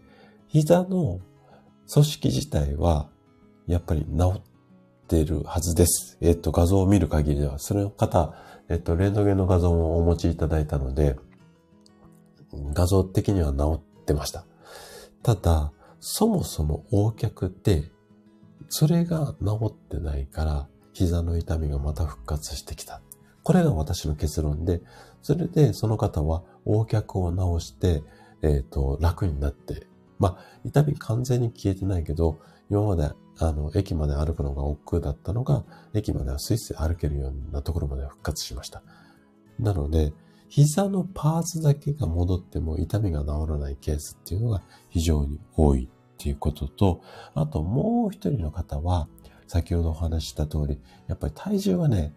[0.47, 1.20] 膝の
[1.91, 3.10] 組織自体は、
[3.68, 4.41] やっぱり治っ
[5.08, 6.18] てるはずです。
[6.22, 8.34] えっと、画像を見る限りでは、その方、
[8.68, 11.18] えっと、レントゲンの画像もお持ちいただいたので、
[12.74, 14.45] 画像的には治ってました。
[15.24, 17.91] ただ、そもそも横脚って、
[18.70, 23.02] それが治ってないから、膝の痛みがまた復活してきた。
[23.43, 24.82] これが私の結論で、
[25.22, 28.04] それでその方は横脚を治して、
[28.41, 29.88] えっ、ー、と、楽になって
[30.20, 32.39] まあ、痛み完全に消えてないけど、
[32.70, 38.84] 今まで、あの、駅まで歩くのが億劫だったのが、駅まではスイスイ歩けるようなところまで復活しました。
[39.58, 40.14] なので、
[40.50, 45.88] 膝のパーツだけが戻っても痛みが治らないケースっていうのが非常に多いっ
[46.18, 47.02] ていうことと、
[47.36, 49.08] あともう一人の方は、
[49.47, 52.14] 先ほどお話した通り、やっぱり体重がね、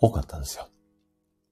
[0.00, 0.68] 多かったんですよ。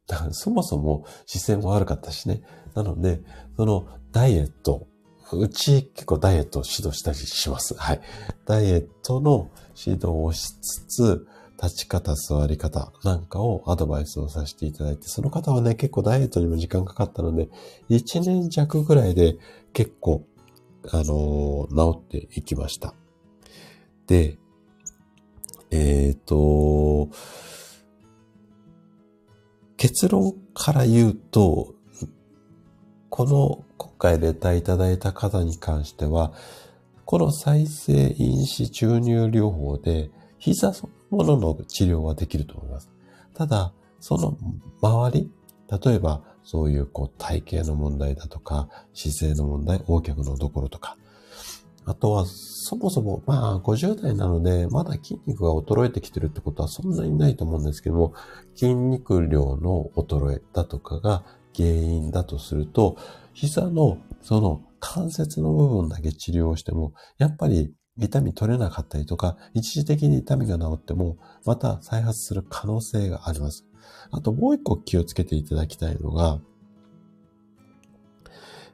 [0.06, 2.42] だからそもそも姿勢も悪かったしね。
[2.74, 3.20] なので、
[3.56, 4.86] そのダイエット
[5.32, 7.74] うち結構ダイエットを指導したりします。
[7.74, 8.00] はい。
[8.46, 11.26] ダイエットの指導をしつつ、
[11.60, 17.48] 立ち方、座り方なんかをアドバイスをさせていただいて、その方はね、結構ダイエットにも時間かかったので、
[17.90, 19.36] 1年弱ぐらいで
[19.72, 20.24] 結構、
[20.90, 22.94] あのー、治っていきました。
[24.06, 24.38] で、
[25.70, 27.10] えっ、ー、と、
[29.76, 31.74] 結論から言うと、
[33.10, 36.32] この今回レターいただいた方に関しては、
[37.04, 42.90] この再生因子注入療法で膝そのものの治療はできると思います。
[43.34, 44.36] ただ、その
[44.80, 45.30] 周り、
[45.84, 50.96] 例えばそういうこう体型の問題だとか、姿勢の問題、横脚のところとか、
[51.88, 58.12] あとは、そもそも、まあ、50代なので、まだ筋肉が衰えてきてるってことはそんなにないと思うんですけども、
[58.54, 61.24] 筋肉量の衰えだとかが
[61.56, 62.98] 原因だとすると、
[63.32, 73.66] 膝のその関節の部分だけ治療をしても、やっぱり痛み取れなかったりとか、一時的に痛みが治っても、また再発する可能性があります。
[74.10, 76.40] あともう一個気をつけていただきたいのが、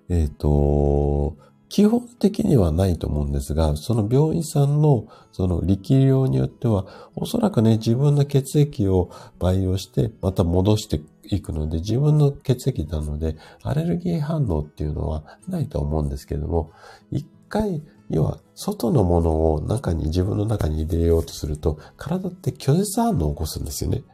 [0.09, 1.37] えっ、ー、と、
[1.68, 9.11] 基本的にはないと思うんですが、その病院さんのその力量によっては、おそらくね、自分の血液を
[9.41, 16.70] 培養して、また戻していくので、自分の血液なので、アレルギー反応っていうのはないと思うんですけども、
[17.11, 24.05] 一回、要は、外のものを中に、自分の中に入れようとすると、体って拒絶反応を起こすんですよね。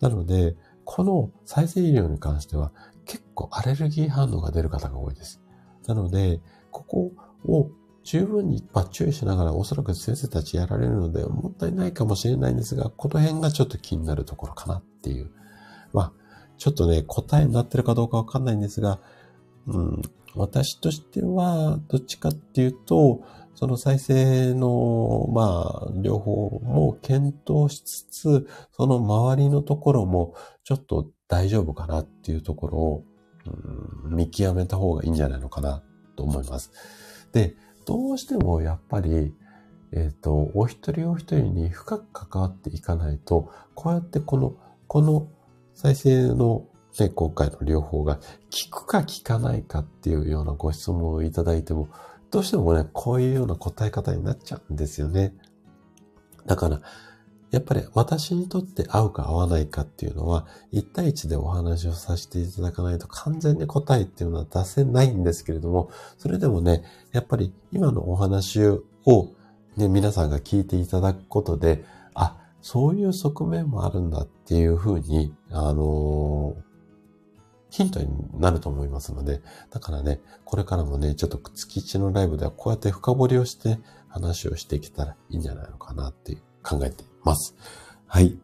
[0.00, 2.72] なので、この再生医療に関しては、
[3.04, 5.40] 結構アレルギー反応が出る方が多いです。
[5.86, 6.40] なので、
[6.70, 7.12] ここ
[7.46, 7.70] を
[8.02, 15.30] 十分に注意しながらおそらく先生たちやられるのでもったいないかもしれないんですが、この辺がちょっと気になるところかなっていう。
[15.92, 16.12] まあ、
[16.58, 19.00] ちょっとね、答えになってるかどうかわかんないんですが、
[19.66, 20.02] うん、
[20.34, 23.22] 私としては、どっちかっていうと、
[23.54, 33.04] その再生の、まあ、両方も検討しつつ、その周りのところもちょっと大丈夫かなっていうところを、
[34.04, 35.82] うん、見極めた方がいいんじゃないのかな
[36.16, 36.72] と思います。
[37.32, 37.54] で、
[37.86, 39.34] どうしてもやっぱり、
[39.92, 44.56] えっ、ー、と、お一人お一人に深く関わっていかないと、こうやってこの、
[44.88, 45.28] この
[45.74, 46.66] 再生の
[47.00, 51.88] ね、今回の療法が効くか効かないかっていうようなご質問をいただいても、
[52.30, 55.34] どうしてもね、こういうような答え方になっちゃうんですよね。
[56.46, 56.80] だから、
[57.50, 66.82] やっぱり私にとって合うか合わないかっていうのは、1対1でお話をさせていただかないと完全に答えっていうのは出せないんですけれども、それでもね、
[67.12, 68.82] やっぱり今のお話を
[69.76, 71.84] ね、皆さんが聞いていただくことで、
[72.14, 76.73] あ、そういう側面もあるんだっていうふうに、あのー、
[77.74, 78.06] ヒントに
[78.38, 87.56] なると思いますので、だからね、これからもね、ちょっと月一のライブではこうやって深掘りをして話をしていけたらいいんじゃないのかなって考えています。
[88.06, 88.38] はい。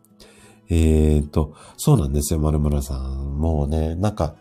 [0.68, 3.38] えー、と、そうなんですよ、まるまるさん。
[3.38, 4.34] もうね、なんか、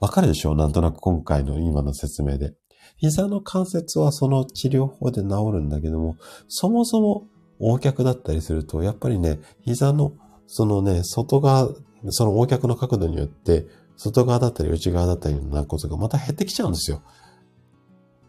[0.00, 2.54] わかるでしょうなんとなく今回の今の説明で。
[2.96, 6.16] 膝の関節はその治療法で治るんだけども、
[6.48, 7.28] そもそも
[7.60, 10.14] 横脚だったりすると、やっぱりね、膝の、
[10.48, 11.68] そのね、外側、
[12.08, 13.66] その横脚の角度によって、
[13.96, 17.02] 外側だったり内側だったりの軟骨がまた減ってきちゃうんですよ。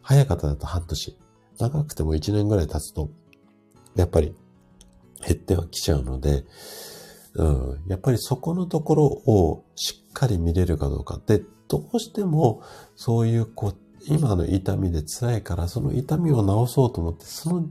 [0.01, 1.17] 早かっただと半年。
[1.59, 3.09] 長くても1年ぐらい経つと、
[3.95, 4.33] やっぱり
[5.25, 6.45] 減ってはきちゃうので、
[7.33, 11.19] うん、やっぱりそこのところをしっかり見れるかどうか。
[11.25, 12.61] で、どうしても
[12.95, 13.75] そういうこう、
[14.07, 17.67] 今の痛みで辛いからその痛みを治そうと思って、その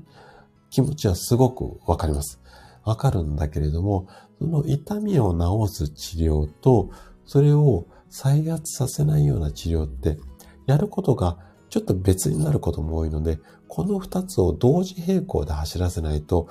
[0.71, 2.41] 気持ちはすごくわかります。
[2.85, 5.33] わかるんだけれども、その痛みを
[5.69, 6.91] 治す治療と、
[7.27, 10.19] それを再発させないような治療って、
[10.67, 16.49] やることがちょっと別になることも多いので、この二つを同時並行で走らせないと、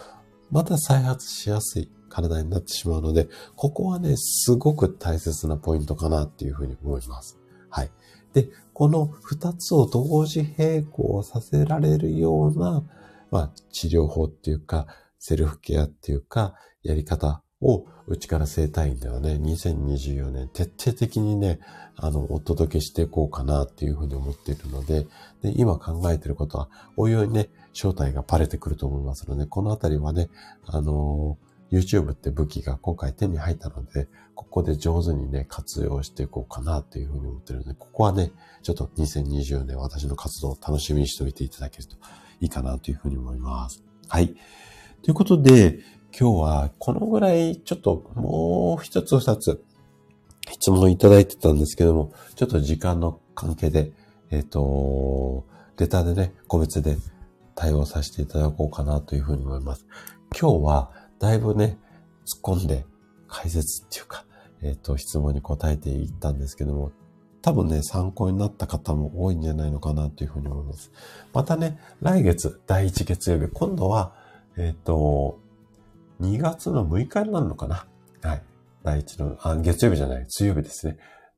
[0.52, 7.40] また再発しやすい体になってしまうので、ここはね、すごく大切なポイントかなっていうふうに思います。
[7.70, 7.92] はい。
[8.34, 12.84] で、この二つを同時並行させられるような、
[13.32, 14.88] まあ、治療法っていうか、
[15.20, 16.54] セルフケアっていうか、
[16.84, 21.60] やり方を、うちから生体院ではね、2024年徹底的にね、
[21.96, 25.08] あの、お届けしていこうかなっていうふうに思っているので、
[25.42, 30.30] で、今考えていることは、おいおいね、正体がバレてくると思いますので、このあたりはね、
[30.66, 31.38] あの
[31.72, 38.32] YouTube って武器が今回手に入ったので、ここで上手にね、活用していこうかなというふうに思ってるので、ここはね、
[38.64, 41.96] ちょっと2020年私の活動を楽しみにしておいていただけると
[42.40, 43.84] いいかなというふうに思います。
[44.08, 44.36] はい。
[45.02, 45.80] ということで、
[46.18, 49.62] 今日はこのぐらいちょっともう一つ二つ
[50.50, 53.92] 質問いただいてたんですけども、ちょっと時間の関係で、
[54.32, 55.46] えっ、ー、と、
[55.78, 56.96] レターでね、個別で
[57.54, 59.86] 対応させていただこうかなというふうに思います。
[60.40, 61.78] 今日はだいぶね、
[62.26, 62.86] 突っ込んで
[63.28, 64.24] 解説っていうか、
[64.62, 66.94] えっ、と、質問に答えていったんですけども、
[67.42, 70.94] 多分ね、参考になった方も多いんじゃないのかなというふうに思います。
[71.34, 74.14] またね、来月、第1月曜日、今度は、
[74.56, 75.40] えっ、と、
[76.22, 77.88] 2月の6日になるのかな？
[78.22, 78.44] はい。
[78.84, 80.98] 第1の、あ、月曜日じゃない、水曜日ですね。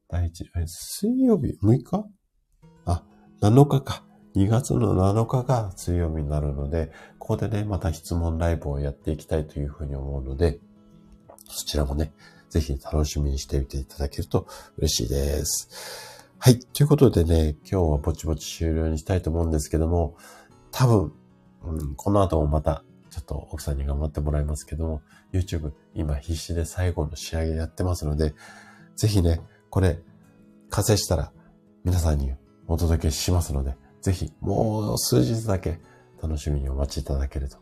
[0.09, 2.05] 第1、水曜日 ?6 日？
[2.85, 3.03] あ、
[3.41, 4.03] 7日か。
[4.35, 10.59] 2月の7日が水曜日になるので、ここでね、また質問ライブをやっていきたいというふうに思うので、
[11.47, 12.13] そちらもね、
[12.49, 14.47] ぜひ楽しみにしてみていただけると
[14.77, 16.23] 嬉しいです。
[16.37, 16.59] はい。
[16.59, 20.15] ということでね、今日はぼちぼち終了にしたいと思うんですけども、
[20.71, 21.13] 多分、
[21.63, 22.83] うん、この後もまた、
[23.17, 25.01] ちょっと奥さんに頑張ってもらいますけども、
[25.33, 28.35] YouTube 今必死で最後の仕上げやってますので、
[28.95, 29.41] ぜひね、
[29.71, 29.99] これ、
[30.69, 31.31] 完成したら
[31.83, 32.31] 皆さんに
[32.67, 35.79] お届けしますので、ぜひ、もう数日だけ
[36.21, 37.57] 楽しみにお待ちいただけると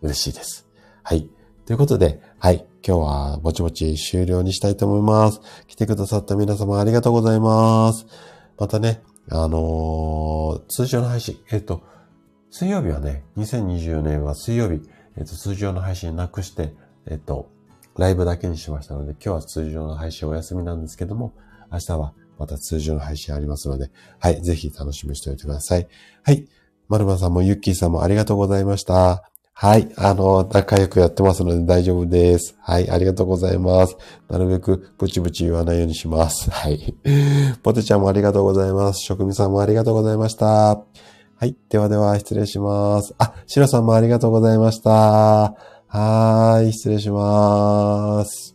[0.00, 0.68] 嬉しいです。
[1.02, 1.28] はい。
[1.66, 2.64] ということで、はい。
[2.86, 5.40] 今日はぼちぼち終了にしたいと思います。
[5.66, 8.06] 来てくださった皆様ありがとうございます。
[8.58, 11.82] またね、あのー、通常の配信、えっ、と、
[12.52, 14.82] 水曜日はね、2024年は水曜日、
[15.16, 16.74] えっ、と、通常の配信なくして、
[17.06, 17.50] えっ、と、
[17.96, 21.32] ライブだけにしましたので、今日は通常の配信お休みなんですけども、
[21.72, 25.88] 明日はまた通常の配信ありますので、はい、ぜひ楽しみにしておいてください。
[26.24, 26.46] はい。
[26.90, 29.30] マルマさんもユッキーさんもありがとうございました。
[29.54, 29.90] はい。
[29.96, 32.54] あの、仲良くやってますので大丈夫です。
[32.60, 32.90] はい。
[32.90, 33.96] ありがとうございます。
[34.28, 36.50] なるべくブチブチ言わないようにします。
[36.50, 36.94] はい。
[37.62, 39.00] ポテちゃんもありがとうございます。
[39.06, 40.84] 職味さんもありがとうございました。
[41.42, 41.56] はい。
[41.70, 43.16] ではでは、失礼します。
[43.18, 44.90] あ、シロさんもありがとうございました。
[44.90, 46.72] はーい。
[46.72, 48.51] 失礼します。